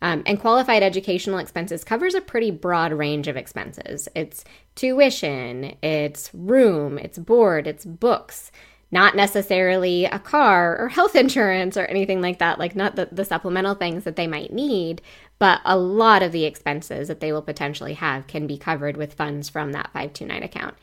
Um, 0.03 0.23
and 0.27 0.39
qualified 0.39 0.83
educational 0.83 1.39
expenses 1.39 1.83
covers 1.83 2.15
a 2.15 2.21
pretty 2.21 2.51
broad 2.51 2.93
range 2.93 3.29
of 3.29 3.37
expenses. 3.37 4.09
It's 4.15 4.45
tuition, 4.75 5.75
it's 5.83 6.31
room, 6.35 6.99
it's 6.99 7.19
board, 7.19 7.67
it's 7.67 7.87
books, 7.87 8.53
not 8.91 9.17
necessarily 9.17 10.05
a 10.05 10.19
car 10.19 10.79
or 10.79 10.89
health 10.89 11.17
insurance 11.17 11.77
or 11.77 11.85
anything 11.87 12.21
like 12.21 12.39
that, 12.39 12.59
like 12.59 12.77
not 12.77 12.97
the, 12.97 13.09
the 13.13 13.25
supplemental 13.25 13.75
things 13.75 14.05
that 14.05 14.17
they 14.17 14.27
might 14.27 14.53
need, 14.53 15.03
but 15.39 15.61
a 15.65 15.77
lot 15.77 16.23
of 16.23 16.33
the 16.33 16.45
expenses 16.45 17.09
that 17.09 17.21
they 17.21 17.33
will 17.33 17.43
potentially 17.43 17.95
have 17.95 18.27
can 18.27 18.47
be 18.47 18.57
covered 18.57 18.97
with 18.97 19.15
funds 19.15 19.49
from 19.49 19.73
that 19.73 19.87
529 19.93 20.43
account. 20.43 20.75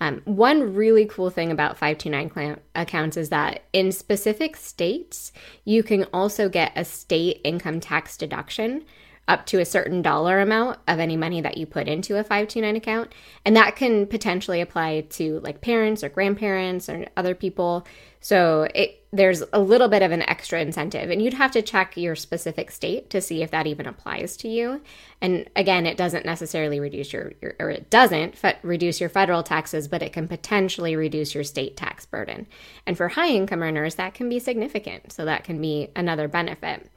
Um, 0.00 0.20
one 0.24 0.74
really 0.74 1.06
cool 1.06 1.30
thing 1.30 1.52
about 1.52 1.78
529 1.78 2.58
accounts 2.74 3.16
is 3.16 3.28
that 3.28 3.62
in 3.72 3.92
specific 3.92 4.56
states, 4.56 5.32
you 5.64 5.84
can 5.84 6.06
also 6.12 6.48
get 6.48 6.72
a 6.74 6.84
state 6.84 7.40
income 7.44 7.78
tax 7.78 8.16
deduction 8.16 8.84
up 9.28 9.46
to 9.46 9.60
a 9.60 9.64
certain 9.64 10.02
dollar 10.02 10.40
amount 10.40 10.78
of 10.88 10.98
any 10.98 11.16
money 11.16 11.40
that 11.40 11.56
you 11.56 11.64
put 11.64 11.86
into 11.86 12.16
a 12.16 12.24
529 12.24 12.76
account. 12.76 13.12
And 13.44 13.56
that 13.56 13.76
can 13.76 14.06
potentially 14.06 14.60
apply 14.60 15.02
to 15.10 15.38
like 15.40 15.60
parents 15.60 16.02
or 16.02 16.08
grandparents 16.08 16.88
or 16.88 17.06
other 17.16 17.34
people. 17.34 17.86
So 18.20 18.68
it 18.74 18.98
there's 19.14 19.42
a 19.52 19.60
little 19.60 19.88
bit 19.88 20.00
of 20.00 20.10
an 20.10 20.22
extra 20.22 20.58
incentive 20.60 21.10
and 21.10 21.20
you'd 21.20 21.34
have 21.34 21.50
to 21.50 21.60
check 21.60 21.98
your 21.98 22.16
specific 22.16 22.70
state 22.70 23.10
to 23.10 23.20
see 23.20 23.42
if 23.42 23.50
that 23.50 23.66
even 23.66 23.86
applies 23.86 24.38
to 24.38 24.48
you. 24.48 24.80
And 25.20 25.50
again, 25.54 25.84
it 25.84 25.98
doesn't 25.98 26.24
necessarily 26.24 26.80
reduce 26.80 27.12
your, 27.12 27.32
your 27.42 27.54
or 27.60 27.68
it 27.68 27.90
doesn't 27.90 28.38
fe- 28.38 28.56
reduce 28.62 29.00
your 29.00 29.10
federal 29.10 29.42
taxes, 29.42 29.86
but 29.86 30.02
it 30.02 30.14
can 30.14 30.28
potentially 30.28 30.96
reduce 30.96 31.34
your 31.34 31.44
state 31.44 31.76
tax 31.76 32.06
burden. 32.06 32.46
And 32.86 32.96
for 32.96 33.08
high 33.08 33.28
income 33.28 33.62
earners, 33.62 33.96
that 33.96 34.14
can 34.14 34.30
be 34.30 34.38
significant. 34.38 35.12
So 35.12 35.26
that 35.26 35.44
can 35.44 35.60
be 35.60 35.90
another 35.94 36.26
benefit. 36.26 36.90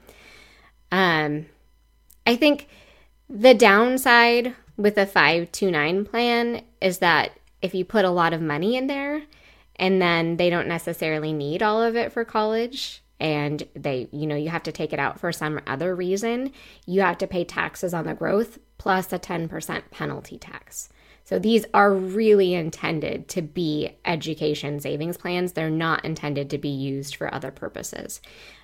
Um 0.91 1.47
I 2.25 2.35
think 2.35 2.67
the 3.29 3.53
downside 3.53 4.55
with 4.77 4.97
a 4.97 5.05
529 5.05 6.05
plan 6.05 6.63
is 6.81 6.99
that 6.99 7.31
if 7.61 7.73
you 7.73 7.85
put 7.85 8.05
a 8.05 8.09
lot 8.09 8.33
of 8.33 8.41
money 8.41 8.75
in 8.75 8.87
there 8.87 9.23
and 9.77 10.01
then 10.01 10.37
they 10.37 10.49
don't 10.49 10.67
necessarily 10.67 11.33
need 11.33 11.63
all 11.63 11.81
of 11.81 11.95
it 11.95 12.11
for 12.11 12.25
college 12.25 13.01
and 13.19 13.63
they 13.75 14.09
you 14.11 14.27
know 14.27 14.35
you 14.35 14.49
have 14.49 14.63
to 14.63 14.71
take 14.71 14.91
it 14.91 14.99
out 14.99 15.19
for 15.19 15.31
some 15.31 15.59
other 15.65 15.95
reason 15.95 16.51
you 16.85 16.99
have 16.99 17.17
to 17.17 17.27
pay 17.27 17.45
taxes 17.45 17.93
on 17.93 18.05
the 18.05 18.13
growth 18.13 18.59
plus 18.77 19.13
a 19.13 19.19
10% 19.19 19.83
penalty 19.89 20.37
tax 20.37 20.89
so 21.25 21.39
these 21.39 21.65
are 21.73 21.91
really 21.91 22.53
intended 22.53 23.27
to 23.29 23.41
be 23.41 23.97
education 24.05 24.79
savings 24.79 25.17
plans. 25.17 25.53
They're 25.53 25.71
not 25.71 26.05
intended 26.05 26.51
to 26.51 26.59
be 26.59 26.69
used 26.69 27.15
for 27.15 27.33
other 27.33 27.49
purposes. 27.49 28.21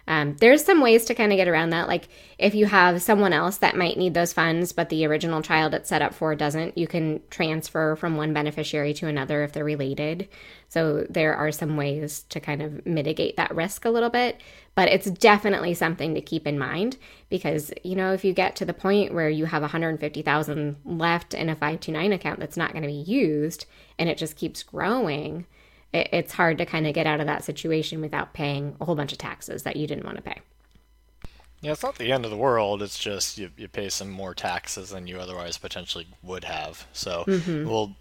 Um, 0.08 0.36
there's 0.38 0.66
some 0.66 0.82
ways 0.82 1.06
to 1.06 1.16
kind 1.16 1.32
of 1.32 1.38
get 1.38 1.48
around 1.48 1.70
that. 1.70 1.88
Like 1.88 2.08
if 2.38 2.56
you 2.56 2.66
have 2.66 3.02
someone 3.02 3.34
else 3.34 3.58
that 3.58 3.78
might 3.78 3.98
need 3.98 4.14
those 4.14 4.34
funds, 4.34 4.72
but 4.72 4.90
the 4.90 5.06
original 5.06 5.42
child 5.42 5.74
it's 5.74 5.90
set 5.90 6.02
up 6.02 6.14
for 6.14 6.36
doesn't, 6.36 6.78
you 6.78 6.88
can 6.88 7.22
transfer 7.30 7.96
from 7.96 8.18
one 8.18 8.34
beneficiary 8.34 8.94
to 8.96 9.08
another 9.08 9.44
if 9.44 9.54
they're 9.54 9.64
related. 9.64 10.28
So 10.70 11.06
there 11.10 11.36
are 11.36 11.52
some 11.52 11.78
ways 11.78 12.24
to 12.30 12.40
kind 12.40 12.62
of 12.62 12.86
mitigate 12.86 13.38
that 13.38 13.54
risk 13.54 13.86
a 13.86 13.90
little 13.90 14.10
bit, 14.10 14.42
but 14.74 14.88
it's 14.88 15.10
definitely 15.12 15.74
something 15.74 16.16
to 16.16 16.22
keep 16.22 16.48
in 16.48 16.58
mind 16.58 16.98
because 17.30 17.72
you 17.84 17.96
know 17.96 18.14
if 18.14 18.24
you 18.24 18.34
get 18.34 18.56
to 18.58 18.66
the 18.66 18.74
point 18.74 19.14
where 19.14 19.30
you 19.30 19.46
have 19.46 19.62
150,000 19.62 20.78
left 20.86 21.34
in 21.34 21.50
a 21.50 21.56
529 21.56 22.14
account 22.14 22.40
that's 22.40 22.58
not 22.58 22.72
going 22.72 22.84
to 22.84 22.88
be 22.88 22.94
used 22.94 23.66
and 24.00 24.10
it 24.10 24.18
just 24.18 24.36
keeps 24.36 24.64
growing, 24.64 25.46
it, 25.94 26.10
it's 26.12 26.34
hard 26.34 26.58
to 26.60 26.66
kind 26.66 26.88
of 26.88 26.94
get 26.94 27.08
out 27.08 27.20
of 27.20 27.28
that 27.28 27.44
situation 27.44 28.02
without 28.02 28.34
paying 28.34 28.76
a 28.80 28.86
whole 28.86 28.96
bunch 28.96 29.12
of 29.12 29.18
taxes 29.18 29.64
that 29.64 29.76
you 29.76 29.88
didn't 29.88 30.06
want 30.06 30.18
to 30.18 30.24
pay. 30.24 30.38
Yeah, 31.62 31.74
it's 31.74 31.84
not 31.84 31.98
the 31.98 32.12
end 32.12 32.26
of 32.26 32.32
the 32.32 32.38
world. 32.38 32.82
It's 32.82 32.98
just 32.98 33.38
you, 33.38 33.52
you 33.56 33.68
pay 33.68 33.90
some 33.90 34.10
more 34.10 34.34
taxes 34.34 34.90
than 34.90 35.06
you 35.06 35.20
otherwise 35.20 35.58
potentially 35.58 36.08
would 36.24 36.44
have. 36.44 36.88
So 36.92 37.24
mm-hmm. 37.28 37.70
we'll 37.70 37.96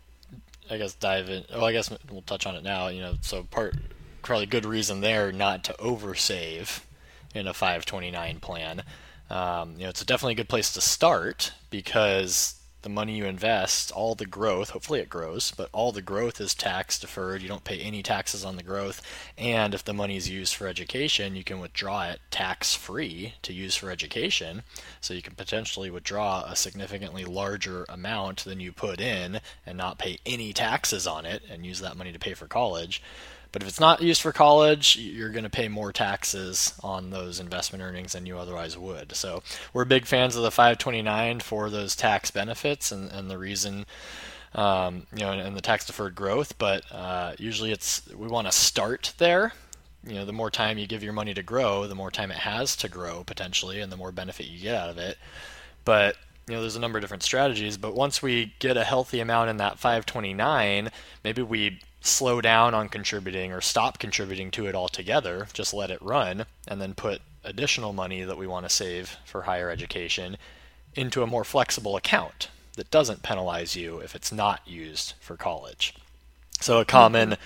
I 0.71 0.79
guess 0.79 0.95
dive 0.95 1.29
in. 1.29 1.45
Well, 1.53 1.65
I 1.65 1.73
guess 1.73 1.91
we'll 2.11 2.23
touch 2.23 2.47
on 2.47 2.55
it 2.55 2.63
now. 2.63 2.89
You 2.89 3.01
know, 3.01 3.15
so 3.21 3.43
part 3.43 3.75
probably 4.23 4.47
good 4.47 4.65
reason 4.65 5.01
there 5.01 5.33
not 5.33 5.65
to 5.65 5.73
oversave 5.75 6.83
in 7.35 7.47
a 7.47 7.55
529 7.55 8.41
plan. 8.41 8.83
Um, 9.29 9.73
you 9.77 9.85
know, 9.85 9.89
it's 9.89 10.03
a 10.03 10.07
definitely 10.07 10.33
a 10.33 10.37
good 10.37 10.49
place 10.49 10.73
to 10.75 10.81
start 10.81 11.53
because 11.71 12.60
the 12.83 12.89
money 12.89 13.17
you 13.17 13.25
invest, 13.27 13.93
all 13.93 14.15
the 14.15 14.27
growth, 14.27 14.71
hopefully 14.71 15.01
it 15.01 15.09
grows, 15.09 15.53
but 15.57 15.69
all 15.73 15.93
the 15.93 16.03
growth 16.03 16.41
is 16.41 16.55
tax 16.55 16.99
deferred. 16.99 17.43
You 17.43 17.49
don't 17.49 17.65
pay 17.65 17.79
any 17.81 18.03
taxes 18.03 18.45
on 18.45 18.57
the 18.57 18.63
growth. 18.63 19.03
And 19.37 19.75
if 19.75 19.85
the 19.85 19.93
money 19.93 20.17
is 20.17 20.31
used 20.31 20.55
for 20.55 20.67
education, 20.67 21.37
you 21.37 21.45
can 21.45 21.61
withdraw 21.61 22.05
it 22.05 22.21
tax 22.31 22.75
free 22.75 23.35
to 23.43 23.53
use 23.53 23.77
for 23.77 23.91
education. 23.91 24.63
So 25.01 25.15
you 25.15 25.23
can 25.23 25.35
potentially 25.35 25.91
withdraw 25.91 26.45
a 26.45 26.57
significantly 26.57 27.25
larger 27.25 27.85
amount 27.89 28.45
than 28.45 28.61
you 28.61 28.73
put 28.73 29.01
in 29.01 29.41
and 29.67 29.77
not 29.77 29.99
pay 29.99 30.19
any 30.25 30.53
taxes 30.53 31.07
on 31.07 31.27
it 31.27 31.43
and 31.51 31.67
use 31.67 31.81
that 31.81 31.97
money 31.97 32.13
to 32.13 32.19
pay 32.19 32.35
for 32.35 32.47
college. 32.47 33.03
But 33.53 33.63
if 33.63 33.69
it's 33.69 33.81
not 33.81 34.01
used 34.01 34.23
for 34.23 34.33
college, 34.33 34.97
you're 34.97 35.31
going 35.31 35.45
to 35.45 35.51
pay 35.51 35.69
more 35.69 35.93
taxes 35.93 36.75
on 36.83 37.11
those 37.11 37.41
investment 37.41 37.83
earnings 37.83 38.13
than 38.13 38.27
you 38.27 38.39
otherwise 38.39 38.79
would. 38.79 39.17
So 39.17 39.43
we're 39.73 39.85
big 39.85 40.07
fans 40.07 40.37
of 40.37 40.43
the 40.43 40.51
529 40.51 41.41
for 41.41 41.69
those 41.69 41.97
tax 41.97 42.31
benefits 42.31 42.93
and, 42.93 43.11
and 43.11 43.29
the 43.31 43.39
reason, 43.39 43.87
um, 44.55 45.07
you 45.13 45.21
know, 45.21 45.33
and, 45.33 45.41
and, 45.41 45.57
the 45.57 45.61
tax 45.61 45.85
deferred 45.85 46.15
growth. 46.15 46.59
But 46.59 46.85
uh, 46.93 47.35
usually 47.39 47.73
it's 47.73 48.03
we 48.15 48.29
want 48.29 48.47
to 48.47 48.53
start 48.53 49.15
there. 49.19 49.53
You 50.07 50.15
know, 50.15 50.25
the 50.25 50.33
more 50.33 50.51
time 50.51 50.79
you 50.79 50.87
give 50.87 51.03
your 51.03 51.13
money 51.13 51.35
to 51.35 51.43
grow, 51.43 51.87
the 51.87 51.95
more 51.95 52.11
time 52.11 52.31
it 52.31 52.39
has 52.39 52.75
to 52.77 52.89
grow 52.89 53.25
potentially, 53.25 53.81
and 53.81 53.93
the 53.93 53.97
more 53.97 54.13
benefit 54.13 54.47
you 54.47 54.61
get 54.61 54.75
out 54.75 54.89
of 54.89 54.97
it. 54.97 55.19
But 55.85 56.17
you 56.49 56.55
know, 56.55 56.63
there's 56.63 56.77
a 56.77 56.81
number 56.81 56.99
of 56.99 57.03
different 57.03 57.23
strategies. 57.23 57.77
But 57.77 57.95
once 57.95 58.23
we 58.23 58.55
get 58.59 58.77
a 58.77 58.85
healthy 58.85 59.21
amount 59.21 59.51
in 59.51 59.59
that 59.59 59.79
529, 59.79 60.91
maybe 61.23 61.43
we 61.43 61.81
slow 62.01 62.41
down 62.41 62.75
on 62.75 62.89
contributing 62.89 63.53
or 63.53 63.61
stop 63.61 63.99
contributing 63.99 64.51
to 64.53 64.67
it 64.67 64.75
altogether, 64.75 65.47
just 65.53 65.75
let 65.75 65.91
it 65.91 66.01
run, 66.03 66.47
and 66.67 66.81
then 66.81 66.95
put 66.95 67.21
additional 67.45 67.93
money 67.93 68.23
that 68.23 68.39
we 68.39 68.47
want 68.47 68.67
to 68.67 68.75
save 68.75 69.17
for 69.25 69.43
higher 69.43 69.71
education 69.71 70.37
into 70.95 71.23
a 71.23 71.27
more 71.27 71.45
flexible 71.45 71.97
account 71.97 72.49
that 72.75 72.91
doesn't 72.91 73.23
penalize 73.23 73.77
you 73.77 73.99
if 73.99 74.15
it's 74.15 74.33
not 74.33 74.67
used 74.67 75.15
for 75.21 75.37
college. 75.37 75.95
So 76.61 76.81
a 76.81 76.85
common 76.85 77.31
mm-hmm 77.31 77.43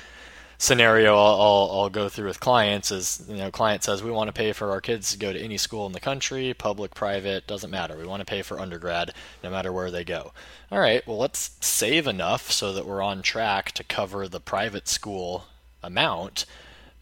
scenario 0.59 1.17
I'll, 1.17 1.41
I'll, 1.41 1.71
I'll, 1.73 1.91
go 1.91 2.09
through 2.09 2.29
with 2.29 2.41
clients 2.41 2.91
is 2.91 3.25
you 3.29 3.37
know 3.37 3.51
client 3.51 3.85
says 3.85 4.03
we 4.03 4.11
want 4.11 4.29
to 4.29 4.33
pay 4.33 4.53
for 4.53 4.71
our 4.71 4.81
kids 4.81 5.13
to 5.13 5.19
go 5.19 5.33
to 5.33 5.41
any 5.41 5.59
school 5.59 5.87
in 5.87 5.93
the 5.93 6.01
country 6.01 6.55
public 6.55 6.95
private 6.95 7.47
doesn't 7.47 7.71
matter. 7.71 7.97
We 7.97 8.07
want 8.07 8.21
to 8.21 8.27
pay 8.27 8.43
for 8.43 8.61
undergrad 8.61 9.13
no 9.43 9.51
matter 9.51 9.73
where 9.73 9.91
they 9.91 10.05
go. 10.05 10.33
All 10.71 10.81
right 10.81 11.07
well 11.07 11.19
let's 11.19 11.57
save 11.61 12.07
enough 12.07 12.51
so 12.51 12.73
that 12.73 12.87
we're 12.87 13.03
on 13.03 13.23
track 13.23 13.73
to 13.73 13.85
cover 13.85 14.29
the 14.29 14.41
private 14.41 14.89
school 14.89 15.47
amount. 15.83 16.47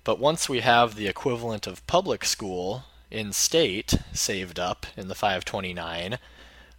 But 0.05 0.19
once 0.19 0.49
we 0.49 0.61
have 0.61 0.97
the 0.97 1.09
equivalent 1.09 1.67
of 1.67 1.87
public 1.87 2.25
school 2.25 2.85
in 3.11 3.33
state 3.33 3.95
saved 4.13 4.59
up 4.59 4.87
in 4.97 5.09
the 5.09 5.15
529 5.15 6.19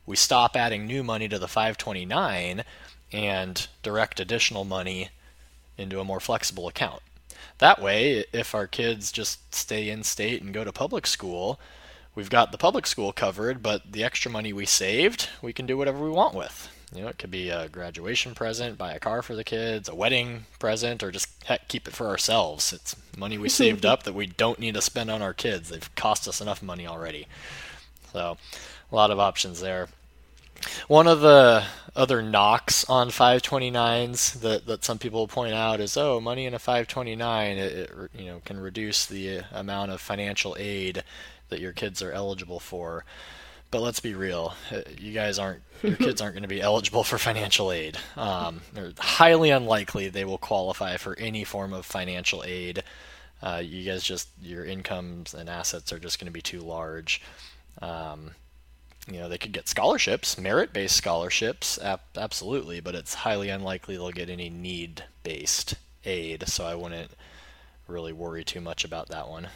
we 0.05 0.15
stop 0.15 0.55
adding 0.55 0.85
new 0.85 1.03
money 1.03 1.29
to 1.29 1.39
the 1.39 1.47
529 1.47 2.63
and 3.11 3.67
direct 3.83 4.19
additional 4.19 4.65
money 4.65 5.09
into 5.77 5.99
a 5.99 6.05
more 6.05 6.19
flexible 6.19 6.67
account. 6.67 7.01
That 7.59 7.81
way, 7.81 8.25
if 8.33 8.55
our 8.55 8.67
kids 8.67 9.11
just 9.11 9.53
stay 9.53 9.89
in 9.89 10.03
state 10.03 10.41
and 10.41 10.53
go 10.53 10.63
to 10.63 10.71
public 10.71 11.07
school, 11.07 11.59
we've 12.15 12.29
got 12.29 12.51
the 12.51 12.57
public 12.57 12.85
school 12.87 13.13
covered, 13.13 13.61
but 13.61 13.91
the 13.91 14.03
extra 14.03 14.31
money 14.31 14.53
we 14.53 14.65
saved, 14.65 15.29
we 15.41 15.53
can 15.53 15.65
do 15.65 15.77
whatever 15.77 16.03
we 16.03 16.09
want 16.09 16.33
with. 16.33 16.69
You 16.93 17.01
know, 17.01 17.07
it 17.07 17.17
could 17.17 17.31
be 17.31 17.49
a 17.49 17.69
graduation 17.69 18.35
present, 18.35 18.77
buy 18.77 18.93
a 18.93 18.99
car 18.99 19.23
for 19.23 19.35
the 19.35 19.43
kids, 19.43 19.89
a 19.89 19.95
wedding 19.95 20.45
present, 20.59 21.01
or 21.01 21.11
just 21.11 21.27
heck, 21.45 21.67
keep 21.67 21.87
it 21.87 21.93
for 21.93 22.07
ourselves. 22.07 22.71
It's 22.71 22.95
money 23.17 23.37
we 23.37 23.49
saved 23.49 23.85
up 23.85 24.03
that 24.03 24.13
we 24.13 24.27
don't 24.27 24.59
need 24.59 24.75
to 24.75 24.81
spend 24.81 25.09
on 25.09 25.21
our 25.21 25.33
kids. 25.33 25.69
They've 25.69 25.95
cost 25.95 26.27
us 26.27 26.39
enough 26.39 26.61
money 26.61 26.85
already. 26.85 27.27
So, 28.11 28.37
a 28.91 28.95
lot 28.95 29.09
of 29.09 29.19
options 29.19 29.59
there. 29.59 29.87
One 30.87 31.07
of 31.07 31.21
the 31.21 31.63
other 31.95 32.21
knocks 32.21 32.83
on 32.89 33.09
529s 33.09 34.41
that, 34.41 34.65
that 34.65 34.83
some 34.83 34.97
people 34.97 35.27
point 35.27 35.53
out 35.53 35.79
is, 35.79 35.95
oh, 35.95 36.19
money 36.19 36.45
in 36.45 36.53
a 36.53 36.59
529 36.59 37.57
it, 37.57 37.71
it 37.71 37.91
you 38.17 38.25
know 38.25 38.41
can 38.45 38.59
reduce 38.59 39.05
the 39.05 39.41
amount 39.51 39.91
of 39.91 40.01
financial 40.01 40.55
aid 40.59 41.03
that 41.49 41.59
your 41.59 41.71
kids 41.71 42.01
are 42.01 42.11
eligible 42.11 42.59
for. 42.59 43.05
But 43.69 43.81
let's 43.81 43.99
be 43.99 44.13
real, 44.13 44.53
uh, 44.71 44.81
you 44.99 45.13
guys 45.13 45.39
aren't 45.39 45.63
your 45.81 45.95
kids 45.95 46.21
aren't 46.21 46.35
going 46.35 46.43
to 46.43 46.47
be 46.47 46.61
eligible 46.69 47.03
for 47.03 47.17
financial 47.17 47.71
aid. 47.71 47.97
Um, 48.15 48.61
they're 48.73 48.93
highly 48.99 49.49
unlikely 49.49 50.09
they 50.09 50.25
will 50.25 50.37
qualify 50.37 50.97
for 50.97 51.17
any 51.17 51.43
form 51.43 51.73
of 51.73 51.85
financial 51.85 52.43
aid. 52.45 52.83
Uh, 53.41 53.61
you 53.63 53.83
guys 53.83 54.03
just 54.03 54.29
your 54.41 54.63
incomes 54.63 55.33
and 55.33 55.49
assets 55.49 55.91
are 55.91 55.99
just 55.99 56.19
going 56.19 56.27
to 56.27 56.31
be 56.31 56.41
too 56.41 56.61
large. 56.61 57.21
Um, 57.81 58.31
you 59.07 59.19
know 59.19 59.27
they 59.27 59.37
could 59.37 59.51
get 59.51 59.67
scholarships 59.67 60.37
merit-based 60.37 60.95
scholarships 60.95 61.79
absolutely 62.15 62.79
but 62.79 62.95
it's 62.95 63.13
highly 63.13 63.49
unlikely 63.49 63.95
they'll 63.95 64.11
get 64.11 64.29
any 64.29 64.49
need-based 64.49 65.75
aid 66.05 66.47
so 66.47 66.65
i 66.65 66.75
wouldn't 66.75 67.11
really 67.87 68.13
worry 68.13 68.43
too 68.43 68.61
much 68.61 68.85
about 68.85 69.09
that 69.09 69.27
one 69.27 69.47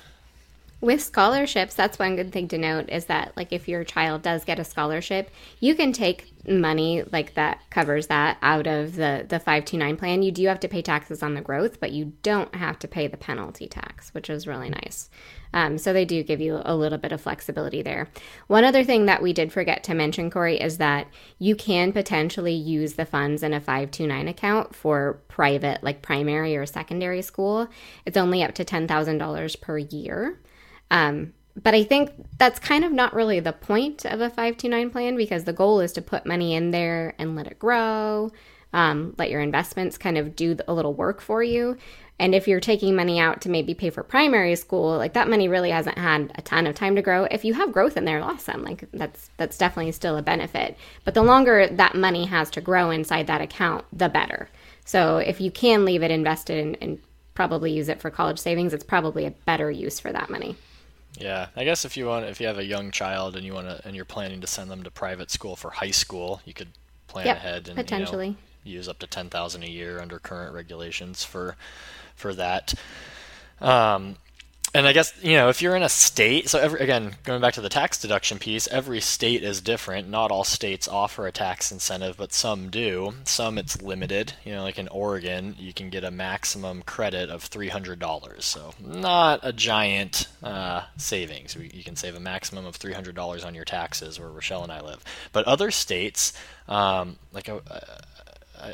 with 0.80 1.02
scholarships 1.02 1.74
that's 1.74 1.98
one 1.98 2.16
good 2.16 2.32
thing 2.32 2.48
to 2.48 2.58
note 2.58 2.88
is 2.90 3.06
that 3.06 3.36
like 3.36 3.52
if 3.52 3.68
your 3.68 3.84
child 3.84 4.22
does 4.22 4.46
get 4.46 4.60
a 4.60 4.63
scholarship 4.63 5.32
you 5.60 5.74
can 5.74 5.92
take 5.92 6.32
money 6.48 7.04
like 7.12 7.34
that 7.34 7.60
covers 7.70 8.08
that 8.08 8.38
out 8.42 8.68
of 8.68 8.96
the 8.96 9.26
the 9.28 9.40
529 9.40 9.98
plan 9.98 10.22
you 10.22 10.32
do 10.32 10.46
have 10.48 10.60
to 10.60 10.68
pay 10.68 10.82
taxes 10.82 11.24
on 11.24 11.34
the 11.34 11.42
growth 11.42 11.80
but 11.80 11.92
you 11.92 12.13
don't 12.22 12.54
have 12.56 12.78
to 12.78 12.88
pay 12.88 13.08
the 13.08 13.18
penalty 13.18 13.68
tax 13.68 14.13
which 14.13 14.30
is 14.30 14.46
really 14.46 14.70
nice 14.70 15.10
um, 15.54 15.78
so 15.78 15.94
they 15.94 16.06
do 16.06 16.24
give 16.24 16.42
you 16.42 16.62
a 16.63 16.76
little 16.76 16.98
bit 16.98 17.12
of 17.12 17.22
flexibility 17.22 17.82
there. 17.82 18.10
One 18.48 18.63
other 18.63 18.84
thing 18.84 19.06
that 19.06 19.22
we 19.22 19.34
did 19.34 19.52
forget 19.52 19.84
to 19.86 19.94
mention, 19.94 20.30
Corey, 20.30 20.60
is 20.60 20.78
that 20.78 21.08
you 21.40 21.56
can 21.56 21.92
potentially 21.92 22.54
use 22.54 22.94
the 22.94 23.06
funds 23.06 23.44
in 23.44 23.54
a 23.54 23.60
529 23.60 24.28
account 24.28 24.76
for 24.76 25.22
private, 25.28 25.84
like 25.84 26.02
primary 26.02 26.56
or 26.58 26.66
secondary 26.66 27.22
school. 27.22 27.68
It's 28.06 28.18
only 28.18 28.44
up 28.44 28.54
to 28.56 28.66
$10,000 28.66 29.62
per 29.62 29.78
year. 29.78 30.40
Um, 30.89 31.34
but 31.62 31.73
I 31.73 31.84
think 31.84 32.12
that's 32.38 32.60
kind 32.60 32.84
of 32.84 32.91
not 32.91 33.13
really 33.13 33.39
the 33.39 33.54
point 33.54 34.06
of 34.06 34.21
a 34.21 34.30
529 34.30 34.89
plan 34.91 35.17
because 35.17 35.43
the 35.43 35.54
goal 35.54 35.80
is 35.80 35.91
to 35.93 36.02
put 36.02 36.26
money 36.26 36.54
in 36.54 36.71
there 36.71 37.15
and 37.17 37.36
let 37.36 37.47
it 37.47 37.58
grow, 37.58 38.32
um, 38.73 39.15
let 39.17 39.32
your 39.32 39.41
investments 39.41 39.97
kind 39.97 40.17
of 40.17 40.36
do 40.36 40.58
a 40.67 40.73
little 40.73 40.93
work 40.93 41.19
for 41.19 41.41
you. 41.41 41.78
And 42.19 42.34
if 42.34 42.47
you're 42.47 42.60
taking 42.60 42.95
money 42.95 43.19
out 43.19 43.41
to 43.41 43.50
maybe 43.50 43.73
pay 43.73 43.91
for 43.91 44.04
primary 44.04 44.56
school, 44.56 44.97
like 44.97 45.13
that 45.13 45.30
money 45.30 45.47
really 45.47 45.69
hasn't 45.69 45.97
had 45.97 46.32
a 46.36 46.41
ton 46.41 46.65
of 46.65 46.76
time 46.76 46.95
to 46.95 47.02
grow. 47.02 47.26
If 47.26 47.45
you 47.45 47.54
have 47.54 47.71
growth 47.71 47.95
in 47.95 48.06
there, 48.06 48.23
awesome. 48.23 48.63
Like 48.63 48.89
that's 48.91 49.30
that's 49.38 49.58
definitely 49.58 49.91
still 49.91 50.17
a 50.17 50.23
benefit. 50.23 50.78
But 51.04 51.13
the 51.13 51.23
longer 51.23 51.67
that 51.67 51.95
money 51.95 52.26
has 52.26 52.50
to 52.52 52.62
grow 52.62 52.89
inside 52.89 53.28
that 53.28 53.41
account, 53.41 53.86
the 53.93 54.10
better. 54.10 54.50
So 54.84 55.17
if 55.17 55.39
you 55.39 55.52
can 55.52 55.86
leave 55.86 56.02
it 56.02 56.12
invested 56.12 56.58
and, 56.58 56.78
and 56.82 57.00
probably 57.36 57.71
use 57.71 57.88
it 57.88 58.02
for 58.02 58.10
college 58.10 58.39
savings, 58.39 58.73
it's 58.73 58.84
probably 58.84 59.26
a 59.26 59.32
better 59.32 59.69
use 59.69 60.00
for 60.00 60.12
that 60.12 60.30
money. 60.30 60.56
Yeah, 61.20 61.48
I 61.56 61.64
guess 61.64 61.84
if 61.84 61.98
you 61.98 62.06
want, 62.06 62.26
if 62.26 62.40
you 62.40 62.48
have 62.48 62.60
a 62.60 62.66
young 62.66 62.92
child 62.92 63.36
and 63.36 63.46
you 63.46 63.54
want 63.54 63.68
to, 63.68 63.82
and 63.86 63.96
you're 63.96 64.06
planning 64.06 64.40
to 64.42 64.48
send 64.48 64.70
them 64.70 64.84
to 64.84 64.92
private 64.92 65.32
school 65.32 65.56
for 65.56 65.72
high 65.72 65.92
school, 65.92 66.42
you 66.46 66.54
could 66.54 66.70
plan 67.08 67.26
yep, 67.26 67.38
ahead 67.38 67.68
and 67.68 67.76
potentially 67.76 68.28
you 68.28 68.32
know, 68.34 68.78
use 68.78 68.88
up 68.88 69.00
to 69.00 69.08
ten 69.08 69.30
thousand 69.30 69.64
a 69.64 69.68
year 69.68 70.00
under 70.00 70.20
current 70.20 70.54
regulations 70.54 71.24
for 71.24 71.56
for 72.16 72.34
that. 72.36 72.74
Um, 73.60 74.18
and 74.78 74.88
I 74.88 74.94
guess 74.94 75.12
you 75.24 75.34
know 75.34 75.50
if 75.50 75.62
you're 75.62 75.76
in 75.76 75.82
a 75.82 75.90
state, 75.90 76.50
so 76.50 76.60
every, 76.60 76.80
again 76.80 77.16
going 77.24 77.42
back 77.42 77.56
to 77.56 77.62
the 77.62 77.70
tax 77.70 77.98
deduction 78.00 78.38
piece, 78.38 78.68
every 78.68 79.02
state 79.02 79.44
is 79.44 79.60
different. 79.60 80.08
Not 80.08 80.32
all 80.32 80.44
states 80.44 80.88
offer 80.88 81.26
a 81.26 81.32
tax 81.32 81.72
incentive, 81.72 82.16
but 82.16 82.32
some 82.32 82.70
do. 82.70 83.16
Some 83.24 83.58
it's 83.58 83.82
limited. 83.82 84.34
You 84.46 84.54
know, 84.54 84.63
like 84.63 84.78
in 84.78 84.88
Oregon, 84.90 85.56
you 85.58 85.74
can 85.74 85.90
get 85.90 86.04
a 86.04 86.12
maximum 86.12 86.84
credit 86.84 87.30
of 87.30 87.44
three 87.44 87.70
hundred 87.70 87.98
dollars. 87.98 88.46
So 88.46 88.74
not 88.80 89.40
a 89.42 89.52
giant 89.52 90.28
uh, 90.44 90.84
savings. 90.96 91.56
You 91.56 91.84
can 91.84 91.96
save 91.96 92.16
a 92.16 92.20
maximum 92.20 92.66
of 92.66 92.76
three 92.76 92.94
hundred 92.94 93.16
dollars 93.16 93.44
on 93.44 93.56
your 93.56 93.66
taxes, 93.66 94.20
where 94.20 94.30
Rochelle 94.30 94.63
and 94.63 94.72
I 94.72 94.82
live. 94.82 95.04
But 95.32 95.46
other 95.46 95.72
states, 95.72 96.34
um, 96.68 97.18
like 97.34 97.48
a, 97.48 97.62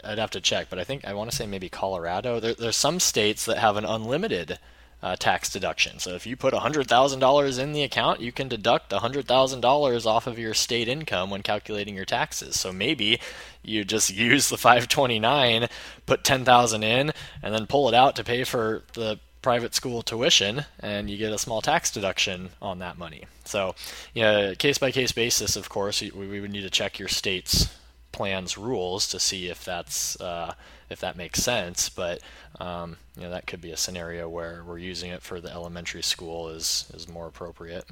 I'd 0.04 0.18
have 0.18 0.32
to 0.32 0.42
check, 0.42 0.68
but 0.70 0.80
I 0.80 0.84
think 0.84 1.06
I 1.06 1.14
want 1.14 1.30
to 1.32 1.36
say 1.36 1.46
maybe 1.46 1.70
Colorado. 1.70 2.42
There, 2.42 2.54
there's 2.54 2.76
some 2.76 3.00
states 3.00 3.46
that 3.46 3.58
have 3.58 3.78
an 3.78 3.86
unlimited 3.86 4.60
uh, 5.04 5.18
tax 5.18 5.50
deduction. 5.50 6.00
So 6.00 6.12
if 6.16 6.26
you 6.26 6.38
put 6.38 6.54
$100,000 6.54 7.60
in 7.60 7.74
the 7.74 7.84
account, 7.84 8.22
you 8.22 8.32
can 8.32 8.48
deduct 8.48 8.92
$100,000 8.92 10.06
off 10.06 10.28
of 10.28 10.40
your 10.40 10.54
state 10.54 10.88
income 10.88 11.30
when 11.30 11.44
calculating 11.44 11.94
your 11.94 12.06
taxes. 12.06 12.58
So 12.58 12.72
maybe 12.72 13.20
you 13.62 13.84
just 13.84 14.10
use 14.16 14.48
the 14.48 14.58
529, 14.58 15.68
put 16.06 16.24
10,000 16.24 16.84
in, 16.84 17.12
and 17.44 17.54
then 17.54 17.68
pull 17.68 17.90
it 17.90 17.94
out 17.94 18.16
to 18.16 18.24
pay 18.24 18.46
for 18.46 18.84
the 18.94 19.20
private 19.42 19.76
school 19.76 20.02
tuition 20.02 20.64
and 20.80 21.10
you 21.10 21.18
get 21.18 21.34
a 21.34 21.38
small 21.38 21.62
tax 21.62 21.92
deduction 21.92 22.52
on 22.62 22.80
that 22.80 22.98
money. 22.98 23.26
So, 23.44 23.76
yeah, 24.14 24.54
case 24.54 24.78
by 24.78 24.92
case 24.92 25.12
basis, 25.12 25.58
of 25.58 25.68
course, 25.68 26.02
we, 26.02 26.12
we 26.12 26.40
would 26.40 26.52
need 26.52 26.62
to 26.62 26.70
check 26.70 26.98
your 26.98 27.10
state's 27.10 27.78
plan's 28.14 28.58
rules 28.58 29.06
to 29.10 29.20
see 29.20 29.50
if 29.50 29.66
that's 29.66 30.20
uh, 30.22 30.54
if 30.90 31.00
that 31.02 31.18
makes 31.18 31.42
sense. 31.42 31.90
But 31.90 32.22
um, 32.60 32.98
you 33.16 33.24
know 33.24 33.30
that 33.32 33.48
could 33.48 33.62
be 33.62 33.72
a 33.72 33.78
scenario 33.78 34.30
where 34.30 34.64
we're 34.66 34.78
using 34.78 35.12
it 35.12 35.22
for 35.22 35.40
the 35.40 35.52
elementary 35.52 36.04
school 36.04 36.50
is 36.50 36.92
is 36.94 37.08
more 37.08 37.28
appropriate. 37.28 37.86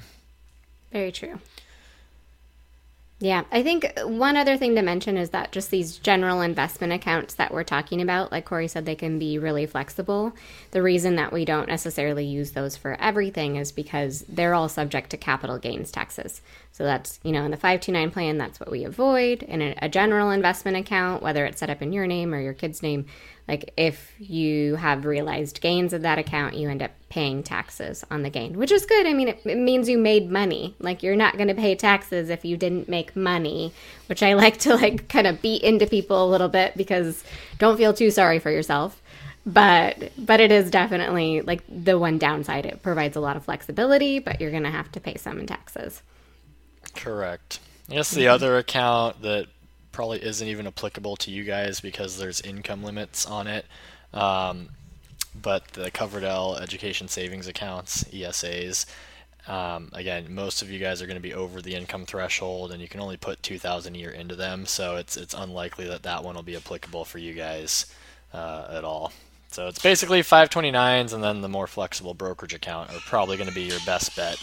Very 0.92 1.12
true. 1.12 1.40
Yeah, 3.24 3.44
I 3.52 3.62
think 3.62 3.94
one 4.04 4.36
other 4.36 4.58
thing 4.58 4.74
to 4.74 4.82
mention 4.82 5.16
is 5.16 5.30
that 5.30 5.52
just 5.52 5.70
these 5.70 6.00
general 6.00 6.42
investment 6.42 6.92
accounts 6.92 7.36
that 7.36 7.54
we're 7.54 7.64
talking 7.64 8.02
about, 8.02 8.32
like 8.32 8.46
Corey 8.46 8.68
said, 8.68 8.88
they 8.88 8.96
can 8.96 9.20
be 9.20 9.38
really 9.38 9.68
flexible. 9.68 10.34
The 10.72 10.82
reason 10.82 11.18
that 11.18 11.32
we 11.32 11.46
don't 11.46 11.68
necessarily 11.68 12.26
use 12.26 12.54
those 12.54 12.76
for 12.76 13.00
everything 13.00 13.58
is 13.58 13.72
because 13.72 14.26
they're 14.28 14.56
all 14.56 14.68
subject 14.68 15.12
to 15.12 15.18
capital 15.18 15.60
gains 15.60 15.92
taxes. 15.92 16.42
So 16.72 16.84
that's, 16.84 17.20
you 17.22 17.32
know, 17.32 17.44
in 17.44 17.52
the 17.52 17.58
529 17.58 18.10
plan, 18.10 18.40
that's 18.40 18.60
what 18.60 18.72
we 18.72 18.86
avoid. 18.86 19.44
In 19.44 19.62
a, 19.62 19.76
a 19.84 19.88
general 19.88 20.32
investment 20.32 20.78
account, 20.78 21.22
whether 21.22 21.46
it's 21.46 21.60
set 21.60 21.70
up 21.70 21.84
in 21.84 21.94
your 21.94 22.08
name 22.08 22.34
or 22.34 22.42
your 22.42 22.54
kid's 22.54 22.82
name, 22.82 23.06
like 23.48 23.74
if 23.76 24.14
you 24.20 24.76
have 24.76 25.06
realized 25.06 25.62
gains 25.62 25.94
of 25.94 26.04
that 26.04 26.20
account, 26.20 26.56
you 26.56 26.70
end 26.70 26.82
up 26.82 26.92
paying 27.10 27.44
taxes 27.44 28.06
on 28.10 28.24
the 28.24 28.30
gain, 28.30 28.58
which 28.58 28.72
is 28.72 28.86
good. 28.86 29.06
I 29.06 29.14
mean, 29.14 29.28
it, 29.28 29.42
it 29.46 29.58
means 29.58 29.90
you 29.90 29.98
made 29.98 30.32
money. 30.32 30.76
Like 30.80 31.04
you're 31.04 31.16
not 31.16 31.36
going 31.38 31.50
to 31.50 31.56
pay 31.56 31.76
taxes 31.76 32.30
if 32.30 32.46
you 32.46 32.56
didn't 32.56 32.88
make 32.88 33.16
money, 33.16 33.74
which 34.08 34.24
I 34.24 34.34
like 34.36 34.58
to 34.60 34.76
like 34.76 35.10
kind 35.10 35.28
of 35.28 35.42
beat 35.42 35.64
into 35.64 35.88
people 35.88 36.26
a 36.26 36.30
little 36.30 36.50
bit 36.50 36.78
because 36.78 37.24
don't 37.58 37.78
feel 37.78 37.94
too 37.94 38.12
sorry 38.12 38.40
for 38.40 38.52
yourself. 38.52 39.02
But 39.46 40.12
but 40.18 40.40
it 40.40 40.52
is 40.52 40.70
definitely 40.70 41.42
like 41.42 41.64
the 41.68 41.98
one 41.98 42.20
downside. 42.20 42.66
It 42.66 42.84
provides 42.84 43.18
a 43.18 43.20
lot 43.20 43.36
of 43.36 43.46
flexibility, 43.46 44.20
but 44.20 44.40
you're 44.40 44.52
going 44.52 44.64
to 44.64 44.70
have 44.70 44.92
to 44.92 45.00
pay 45.00 45.16
some 45.18 45.40
in 45.40 45.48
taxes. 45.48 46.04
Correct. 46.96 47.60
I 47.90 47.96
guess 47.96 48.12
the 48.12 48.28
other 48.28 48.58
account 48.58 49.24
that 49.24 49.48
probably 49.92 50.24
isn't 50.24 50.48
even 50.48 50.68
applicable 50.68 51.16
to 51.18 51.32
you 51.32 51.44
guys 51.44 51.80
because 51.80 52.18
there's 52.18 52.42
income 52.42 52.84
limits 52.84 53.26
on 53.26 53.48
it. 53.48 53.66
Um, 54.14 54.70
but 55.40 55.68
the 55.70 55.92
Coverdell 55.92 56.60
Education 56.60 57.08
Savings 57.08 57.48
Accounts, 57.48 58.04
ESAs, 58.06 58.86
um, 59.48 59.90
again, 59.94 60.34
most 60.34 60.62
of 60.62 60.70
you 60.70 60.80
guys 60.80 61.02
are 61.02 61.08
going 61.08 61.18
to 61.18 61.22
be 61.22 61.34
over 61.34 61.62
the 61.62 61.74
income 61.74 62.06
threshold, 62.06 62.72
and 62.72 62.82
you 62.82 62.88
can 62.88 63.00
only 63.00 63.18
put 63.18 63.42
2,000 63.42 63.96
a 63.96 63.98
year 63.98 64.12
into 64.12 64.36
them. 64.36 64.66
So 64.66 64.98
it's 64.98 65.18
it's 65.18 65.34
unlikely 65.34 65.88
that 65.88 66.04
that 66.04 66.24
one 66.24 66.36
will 66.36 66.44
be 66.44 66.56
applicable 66.56 67.06
for 67.06 67.18
you 67.18 67.34
guys 67.34 67.92
uh, 68.34 68.68
at 68.70 68.84
all. 68.84 69.14
So 69.48 69.68
it's 69.68 69.82
basically 69.82 70.22
529s, 70.22 71.14
and 71.14 71.24
then 71.24 71.42
the 71.42 71.50
more 71.50 71.68
flexible 71.68 72.14
brokerage 72.14 72.54
account 72.54 72.92
are 72.92 73.00
probably 73.00 73.36
going 73.36 73.50
to 73.50 73.56
be 73.56 73.64
your 73.64 73.80
best 73.86 74.16
bet. 74.16 74.38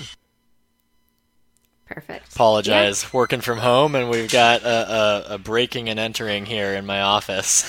Perfect. 1.88 2.35
Apologize. 2.35 3.03
Yeah. 3.03 3.11
Working 3.12 3.40
from 3.40 3.59
home, 3.59 3.94
and 3.94 4.11
we've 4.11 4.31
got 4.31 4.62
a, 4.62 4.68
a, 4.68 5.35
a, 5.35 5.38
breaking 5.38 5.88
and 5.88 5.98
entering 5.98 6.44
here 6.44 6.74
in 6.74 6.85
my 6.85 7.01
office. 7.01 7.64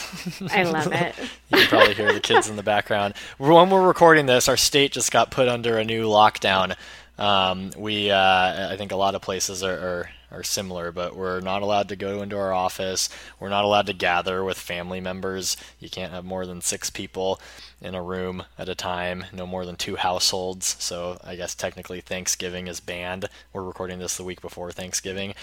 I 0.51 0.63
love 0.63 0.91
it. 0.91 1.15
you 1.49 1.57
can 1.57 1.67
probably 1.67 1.93
hear 1.93 2.11
the 2.13 2.19
kids 2.19 2.49
in 2.49 2.55
the 2.55 2.63
background. 2.63 3.13
When 3.37 3.69
we're 3.69 3.87
recording 3.87 4.25
this, 4.25 4.49
our 4.49 4.57
state 4.57 4.91
just 4.91 5.11
got 5.11 5.31
put 5.31 5.47
under 5.47 5.77
a 5.77 5.85
new 5.85 6.05
lockdown. 6.05 6.75
Um, 7.17 7.71
we, 7.77 8.11
uh, 8.11 8.71
I 8.71 8.75
think, 8.77 8.91
a 8.91 8.97
lot 8.97 9.15
of 9.15 9.21
places 9.21 9.63
are, 9.63 9.73
are 9.73 10.09
are 10.31 10.43
similar, 10.43 10.91
but 10.91 11.15
we're 11.15 11.39
not 11.39 11.61
allowed 11.61 11.89
to 11.89 11.95
go 11.95 12.21
into 12.21 12.37
our 12.37 12.53
office. 12.53 13.09
We're 13.39 13.49
not 13.49 13.65
allowed 13.65 13.87
to 13.87 13.93
gather 13.93 14.43
with 14.43 14.57
family 14.57 15.01
members. 15.01 15.57
You 15.79 15.89
can't 15.89 16.11
have 16.11 16.23
more 16.23 16.45
than 16.45 16.61
six 16.61 16.89
people 16.89 17.39
in 17.81 17.95
a 17.95 18.03
room 18.03 18.43
at 18.57 18.69
a 18.69 18.75
time, 18.75 19.25
no 19.31 19.47
more 19.47 19.65
than 19.65 19.75
two 19.75 19.95
households. 19.95 20.75
So 20.79 21.19
I 21.23 21.35
guess 21.35 21.55
technically 21.55 22.01
Thanksgiving 22.01 22.67
is 22.67 22.79
banned. 22.79 23.29
We're 23.53 23.63
recording 23.63 23.99
this 23.99 24.17
the 24.17 24.23
week 24.23 24.41
before 24.41 24.71
Thanksgiving. 24.71 25.33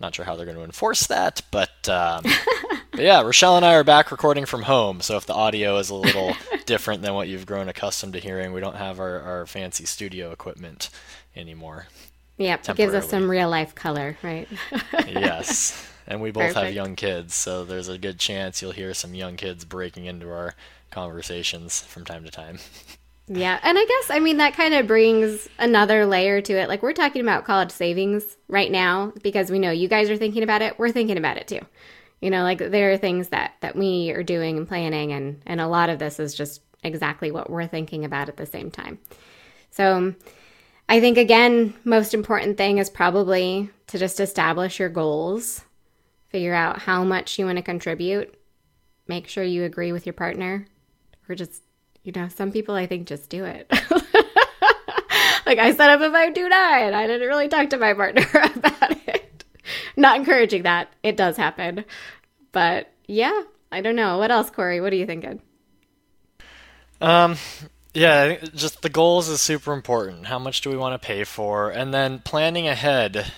Not 0.00 0.14
sure 0.14 0.24
how 0.24 0.36
they're 0.36 0.46
going 0.46 0.58
to 0.58 0.64
enforce 0.64 1.06
that, 1.06 1.42
but, 1.50 1.88
um, 1.88 2.24
but 2.92 3.00
yeah, 3.00 3.20
Rochelle 3.22 3.56
and 3.56 3.66
I 3.66 3.74
are 3.74 3.84
back 3.84 4.10
recording 4.10 4.46
from 4.46 4.62
home. 4.62 5.00
So 5.00 5.16
if 5.16 5.26
the 5.26 5.34
audio 5.34 5.76
is 5.78 5.90
a 5.90 5.94
little 5.94 6.34
different 6.66 7.02
than 7.02 7.14
what 7.14 7.28
you've 7.28 7.46
grown 7.46 7.68
accustomed 7.68 8.12
to 8.12 8.20
hearing, 8.20 8.52
we 8.52 8.60
don't 8.60 8.76
have 8.76 9.00
our, 9.00 9.20
our 9.20 9.46
fancy 9.46 9.84
studio 9.84 10.30
equipment 10.30 10.90
anymore. 11.34 11.88
Yep, 12.36 12.68
it 12.68 12.76
gives 12.76 12.94
us 12.94 13.08
some 13.08 13.28
real 13.28 13.50
life 13.50 13.74
color, 13.74 14.16
right? 14.22 14.48
yes. 15.08 15.84
And 16.08 16.20
we 16.20 16.32
both 16.32 16.54
Perfect. 16.54 16.64
have 16.64 16.74
young 16.74 16.96
kids, 16.96 17.34
so 17.34 17.64
there's 17.64 17.88
a 17.88 17.98
good 17.98 18.18
chance 18.18 18.60
you'll 18.60 18.72
hear 18.72 18.94
some 18.94 19.14
young 19.14 19.36
kids 19.36 19.64
breaking 19.64 20.06
into 20.06 20.30
our 20.30 20.54
conversations 20.90 21.82
from 21.82 22.04
time 22.04 22.24
to 22.24 22.30
time. 22.30 22.58
Yeah, 23.30 23.60
and 23.62 23.76
I 23.76 23.84
guess 23.84 24.10
I 24.10 24.20
mean 24.20 24.38
that 24.38 24.54
kind 24.54 24.72
of 24.72 24.86
brings 24.86 25.50
another 25.58 26.06
layer 26.06 26.40
to 26.40 26.52
it. 26.54 26.66
Like 26.66 26.82
we're 26.82 26.94
talking 26.94 27.20
about 27.20 27.44
college 27.44 27.70
savings 27.70 28.38
right 28.48 28.72
now 28.72 29.12
because 29.22 29.50
we 29.50 29.58
know 29.58 29.70
you 29.70 29.86
guys 29.86 30.08
are 30.08 30.16
thinking 30.16 30.42
about 30.42 30.62
it. 30.62 30.78
We're 30.78 30.92
thinking 30.92 31.18
about 31.18 31.36
it 31.36 31.46
too. 31.46 31.60
You 32.22 32.30
know, 32.30 32.42
like 32.42 32.56
there 32.56 32.90
are 32.90 32.96
things 32.96 33.28
that 33.28 33.52
that 33.60 33.76
we 33.76 34.12
are 34.12 34.22
doing 34.22 34.56
and 34.56 34.66
planning 34.66 35.12
and 35.12 35.42
and 35.44 35.60
a 35.60 35.68
lot 35.68 35.90
of 35.90 35.98
this 35.98 36.18
is 36.18 36.34
just 36.34 36.62
exactly 36.82 37.30
what 37.30 37.50
we're 37.50 37.66
thinking 37.66 38.06
about 38.06 38.30
at 38.30 38.38
the 38.38 38.46
same 38.46 38.70
time. 38.70 38.98
So, 39.70 40.14
I 40.88 41.00
think, 41.00 41.18
again, 41.18 41.74
most 41.84 42.14
important 42.14 42.56
thing 42.56 42.78
is 42.78 42.88
probably 42.88 43.70
to 43.88 43.98
just 43.98 44.20
establish 44.20 44.78
your 44.78 44.88
goals, 44.88 45.64
figure 46.28 46.54
out 46.54 46.80
how 46.80 47.04
much 47.04 47.38
you 47.38 47.46
want 47.46 47.56
to 47.56 47.62
contribute, 47.62 48.34
make 49.06 49.28
sure 49.28 49.44
you 49.44 49.64
agree 49.64 49.92
with 49.92 50.06
your 50.06 50.12
partner, 50.12 50.66
or 51.28 51.34
just, 51.34 51.62
you 52.02 52.12
know, 52.12 52.28
some 52.28 52.52
people 52.52 52.74
I 52.74 52.86
think 52.86 53.06
just 53.06 53.30
do 53.30 53.44
it. 53.44 53.66
like 55.46 55.58
I 55.58 55.72
set 55.74 55.90
up 55.90 56.00
a 56.00 56.10
529, 56.10 56.94
I 56.94 57.06
didn't 57.06 57.28
really 57.28 57.48
talk 57.48 57.70
to 57.70 57.78
my 57.78 57.94
partner 57.94 58.26
about 58.54 59.08
it. 59.08 59.44
Not 59.96 60.16
encouraging 60.16 60.62
that. 60.62 60.92
It 61.02 61.16
does 61.16 61.36
happen. 61.36 61.84
But 62.52 62.92
yeah, 63.06 63.42
I 63.72 63.80
don't 63.80 63.96
know. 63.96 64.18
What 64.18 64.30
else, 64.30 64.50
Corey? 64.50 64.80
What 64.80 64.92
are 64.92 64.96
you 64.96 65.06
thinking? 65.06 65.40
Um, 67.00 67.36
yeah, 67.94 68.36
just 68.54 68.82
the 68.82 68.90
goals 68.90 69.28
is 69.28 69.40
super 69.40 69.72
important. 69.72 70.26
How 70.26 70.38
much 70.38 70.60
do 70.60 70.70
we 70.70 70.76
want 70.76 71.00
to 71.00 71.04
pay 71.04 71.24
for? 71.24 71.70
And 71.70 71.92
then 71.92 72.18
planning 72.20 72.68
ahead. 72.68 73.32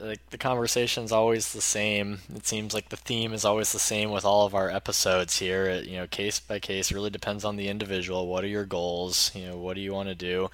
Like 0.00 0.30
the 0.30 0.38
conversation's 0.38 1.10
always 1.10 1.52
the 1.52 1.60
same. 1.60 2.20
It 2.34 2.46
seems 2.46 2.72
like 2.72 2.90
the 2.90 2.96
theme 2.96 3.32
is 3.32 3.44
always 3.44 3.72
the 3.72 3.78
same 3.78 4.10
with 4.10 4.24
all 4.24 4.46
of 4.46 4.54
our 4.54 4.70
episodes 4.70 5.38
here. 5.38 5.64
It, 5.66 5.86
you 5.86 5.96
know, 5.96 6.06
case 6.06 6.38
by 6.38 6.60
case 6.60 6.92
really 6.92 7.10
depends 7.10 7.44
on 7.44 7.56
the 7.56 7.68
individual. 7.68 8.28
What 8.28 8.44
are 8.44 8.48
your 8.48 8.64
goals? 8.64 9.32
You 9.34 9.48
know, 9.48 9.56
what 9.56 9.74
do 9.74 9.80
you 9.80 9.92
want 9.92 10.08
to 10.08 10.14
do? 10.14 10.48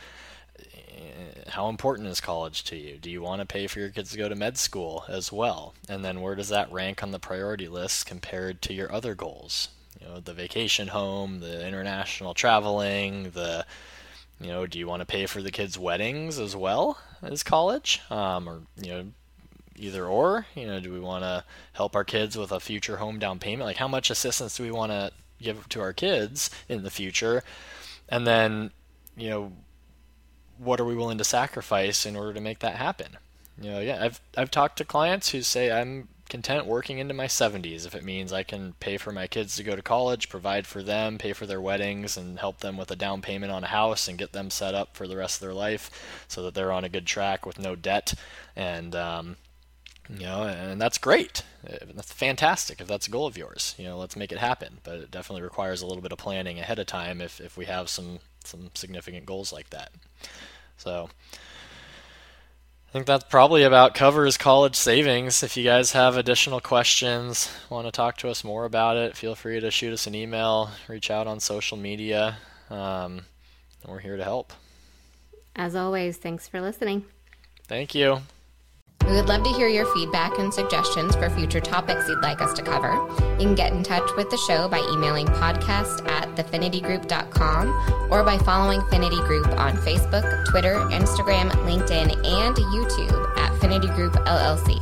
Eh, 0.58 1.50
how 1.50 1.68
important 1.68 2.08
is 2.08 2.20
college 2.20 2.64
to 2.64 2.76
you? 2.76 2.96
Do 2.96 3.10
you 3.10 3.20
want 3.20 3.40
to 3.40 3.46
pay 3.46 3.66
for 3.66 3.78
your 3.78 3.90
kids 3.90 4.12
to 4.12 4.18
go 4.18 4.28
to 4.28 4.34
med 4.34 4.56
school 4.56 5.04
as 5.06 5.30
well? 5.30 5.74
And 5.86 6.02
then 6.02 6.22
where 6.22 6.34
does 6.34 6.48
that 6.48 6.72
rank 6.72 7.02
on 7.02 7.10
the 7.10 7.18
priority 7.18 7.68
list 7.68 8.06
compared 8.06 8.62
to 8.62 8.72
your 8.72 8.90
other 8.90 9.14
goals? 9.14 9.68
You 10.04 10.10
know 10.10 10.20
the 10.20 10.34
vacation 10.34 10.88
home, 10.88 11.40
the 11.40 11.66
international 11.66 12.34
traveling, 12.34 13.30
the 13.30 13.64
you 14.40 14.48
know, 14.48 14.66
do 14.66 14.78
you 14.78 14.86
want 14.86 15.00
to 15.00 15.06
pay 15.06 15.26
for 15.26 15.40
the 15.40 15.50
kids' 15.50 15.78
weddings 15.78 16.38
as 16.38 16.56
well 16.56 16.98
as 17.22 17.42
college, 17.42 18.00
um, 18.10 18.48
or 18.48 18.62
you 18.76 18.88
know, 18.92 19.06
either 19.76 20.06
or? 20.06 20.46
You 20.54 20.66
know, 20.66 20.80
do 20.80 20.92
we 20.92 21.00
want 21.00 21.22
to 21.22 21.44
help 21.72 21.94
our 21.94 22.04
kids 22.04 22.36
with 22.36 22.52
a 22.52 22.60
future 22.60 22.96
home 22.96 23.18
down 23.18 23.38
payment? 23.38 23.66
Like, 23.66 23.76
how 23.76 23.88
much 23.88 24.10
assistance 24.10 24.56
do 24.56 24.64
we 24.64 24.70
want 24.70 24.92
to 24.92 25.12
give 25.40 25.68
to 25.70 25.80
our 25.80 25.92
kids 25.92 26.50
in 26.68 26.82
the 26.82 26.90
future? 26.90 27.42
And 28.08 28.26
then, 28.26 28.72
you 29.16 29.30
know, 29.30 29.52
what 30.58 30.80
are 30.80 30.84
we 30.84 30.96
willing 30.96 31.18
to 31.18 31.24
sacrifice 31.24 32.04
in 32.04 32.16
order 32.16 32.32
to 32.34 32.40
make 32.40 32.58
that 32.58 32.76
happen? 32.76 33.16
You 33.60 33.70
know, 33.70 33.80
yeah, 33.80 34.02
I've 34.02 34.20
I've 34.36 34.50
talked 34.50 34.78
to 34.78 34.84
clients 34.84 35.30
who 35.30 35.42
say 35.42 35.70
I'm 35.70 36.08
content 36.28 36.66
working 36.66 36.98
into 36.98 37.14
my 37.14 37.26
70s 37.26 37.86
if 37.86 37.94
it 37.94 38.04
means 38.04 38.32
I 38.32 38.42
can 38.42 38.74
pay 38.80 38.96
for 38.96 39.12
my 39.12 39.26
kids 39.26 39.56
to 39.56 39.62
go 39.62 39.76
to 39.76 39.82
college, 39.82 40.28
provide 40.28 40.66
for 40.66 40.82
them, 40.82 41.18
pay 41.18 41.32
for 41.32 41.46
their 41.46 41.60
weddings, 41.60 42.16
and 42.16 42.38
help 42.38 42.58
them 42.58 42.76
with 42.76 42.90
a 42.90 42.96
down 42.96 43.22
payment 43.22 43.52
on 43.52 43.64
a 43.64 43.68
house 43.68 44.08
and 44.08 44.18
get 44.18 44.32
them 44.32 44.50
set 44.50 44.74
up 44.74 44.96
for 44.96 45.06
the 45.06 45.16
rest 45.16 45.36
of 45.36 45.40
their 45.40 45.54
life 45.54 45.90
so 46.28 46.42
that 46.42 46.54
they're 46.54 46.72
on 46.72 46.84
a 46.84 46.88
good 46.88 47.06
track 47.06 47.44
with 47.46 47.58
no 47.58 47.74
debt. 47.76 48.14
And, 48.56 48.94
um, 48.94 49.36
you 50.08 50.26
know, 50.26 50.42
and 50.42 50.80
that's 50.80 50.98
great. 50.98 51.42
That's 51.62 52.12
fantastic 52.12 52.80
if 52.80 52.86
that's 52.86 53.06
a 53.06 53.10
goal 53.10 53.26
of 53.26 53.38
yours. 53.38 53.74
You 53.78 53.86
know, 53.86 53.98
let's 53.98 54.16
make 54.16 54.32
it 54.32 54.38
happen. 54.38 54.78
But 54.82 54.96
it 54.96 55.10
definitely 55.10 55.42
requires 55.42 55.82
a 55.82 55.86
little 55.86 56.02
bit 56.02 56.12
of 56.12 56.18
planning 56.18 56.58
ahead 56.58 56.78
of 56.78 56.86
time 56.86 57.20
if, 57.20 57.40
if 57.40 57.56
we 57.56 57.64
have 57.66 57.88
some, 57.88 58.18
some 58.44 58.70
significant 58.74 59.24
goals 59.26 59.52
like 59.52 59.70
that. 59.70 59.92
So, 60.76 61.08
think 62.94 63.06
that's 63.06 63.24
probably 63.24 63.64
about 63.64 63.92
covers 63.92 64.36
college 64.36 64.76
savings. 64.76 65.42
If 65.42 65.56
you 65.56 65.64
guys 65.64 65.90
have 65.92 66.16
additional 66.16 66.60
questions, 66.60 67.50
want 67.68 67.88
to 67.88 67.90
talk 67.90 68.18
to 68.18 68.28
us 68.28 68.44
more 68.44 68.64
about 68.64 68.96
it, 68.96 69.16
feel 69.16 69.34
free 69.34 69.58
to 69.58 69.68
shoot 69.72 69.92
us 69.92 70.06
an 70.06 70.14
email, 70.14 70.70
reach 70.86 71.10
out 71.10 71.26
on 71.26 71.40
social 71.40 71.76
media. 71.76 72.36
Um, 72.70 73.22
we're 73.84 73.98
here 73.98 74.16
to 74.16 74.22
help. 74.22 74.52
As 75.56 75.74
always, 75.74 76.18
thanks 76.18 76.46
for 76.46 76.60
listening. 76.60 77.04
Thank 77.66 77.96
you. 77.96 78.20
We 79.06 79.12
would 79.12 79.26
love 79.26 79.42
to 79.44 79.50
hear 79.50 79.68
your 79.68 79.84
feedback 79.94 80.38
and 80.38 80.52
suggestions 80.52 81.14
for 81.14 81.28
future 81.28 81.60
topics 81.60 82.08
you'd 82.08 82.22
like 82.22 82.40
us 82.40 82.54
to 82.54 82.62
cover. 82.62 82.94
You 83.38 83.46
can 83.46 83.54
get 83.54 83.72
in 83.72 83.82
touch 83.82 84.08
with 84.16 84.30
the 84.30 84.38
show 84.48 84.66
by 84.66 84.78
emailing 84.92 85.26
podcast 85.26 86.08
at 86.08 86.34
thefinitygroup.com 86.36 88.08
or 88.10 88.22
by 88.24 88.38
following 88.38 88.80
Finity 88.90 89.18
Group 89.18 89.46
on 89.58 89.76
Facebook, 89.78 90.46
Twitter, 90.46 90.76
Instagram, 90.90 91.50
LinkedIn, 91.66 92.16
and 92.26 92.56
YouTube 92.56 93.38
at 93.38 93.54
Finity 93.60 93.88
Group 93.88 94.14
LLC. 94.14 94.80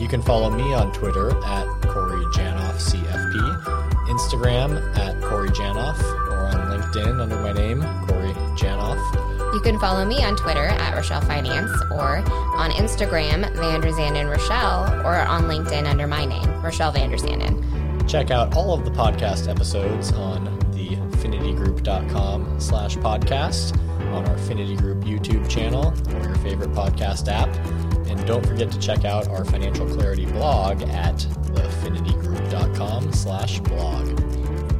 You 0.00 0.08
can 0.08 0.22
follow 0.22 0.48
me 0.50 0.72
on 0.72 0.90
Twitter 0.94 1.30
at 1.44 1.66
Corey 1.82 2.24
Janoff 2.32 2.76
CFP, 2.80 3.62
Instagram 4.08 4.96
at 4.96 5.20
Corey 5.22 5.50
Janoff, 5.50 6.00
or 6.30 6.38
on 6.46 6.80
LinkedIn 6.80 7.20
under 7.20 7.36
my 7.36 7.52
name, 7.52 7.82
Corey 8.06 8.32
Janoff. 8.56 9.29
You 9.52 9.60
can 9.60 9.78
follow 9.78 10.04
me 10.04 10.22
on 10.22 10.36
Twitter 10.36 10.64
at 10.64 10.94
Rochelle 10.94 11.20
Finance 11.22 11.70
or 11.90 12.18
on 12.56 12.70
Instagram, 12.72 13.44
Vanderzanden 13.56 14.30
Rochelle, 14.30 15.04
or 15.04 15.16
on 15.16 15.42
LinkedIn 15.44 15.86
under 15.86 16.06
my 16.06 16.24
name, 16.24 16.62
Rochelle 16.62 16.92
Vanderzanden. 16.92 18.08
Check 18.08 18.30
out 18.30 18.54
all 18.56 18.72
of 18.72 18.84
the 18.84 18.90
podcast 18.90 19.48
episodes 19.48 20.12
on 20.12 20.44
the 20.72 20.96
finitygroup.com 21.18 22.60
slash 22.60 22.96
podcast 22.98 23.76
on 24.12 24.26
our 24.26 24.38
Finity 24.38 24.76
Group 24.76 25.00
YouTube 25.04 25.48
channel 25.48 25.92
or 26.14 26.24
your 26.24 26.36
favorite 26.36 26.72
podcast 26.72 27.28
app. 27.28 27.48
And 28.08 28.24
don't 28.26 28.44
forget 28.44 28.70
to 28.72 28.78
check 28.78 29.04
out 29.04 29.28
our 29.28 29.44
financial 29.44 29.86
clarity 29.86 30.26
blog 30.26 30.82
at 30.82 31.16
thefinitygroup.com 31.54 33.12
slash 33.12 33.60
blog. 33.60 34.39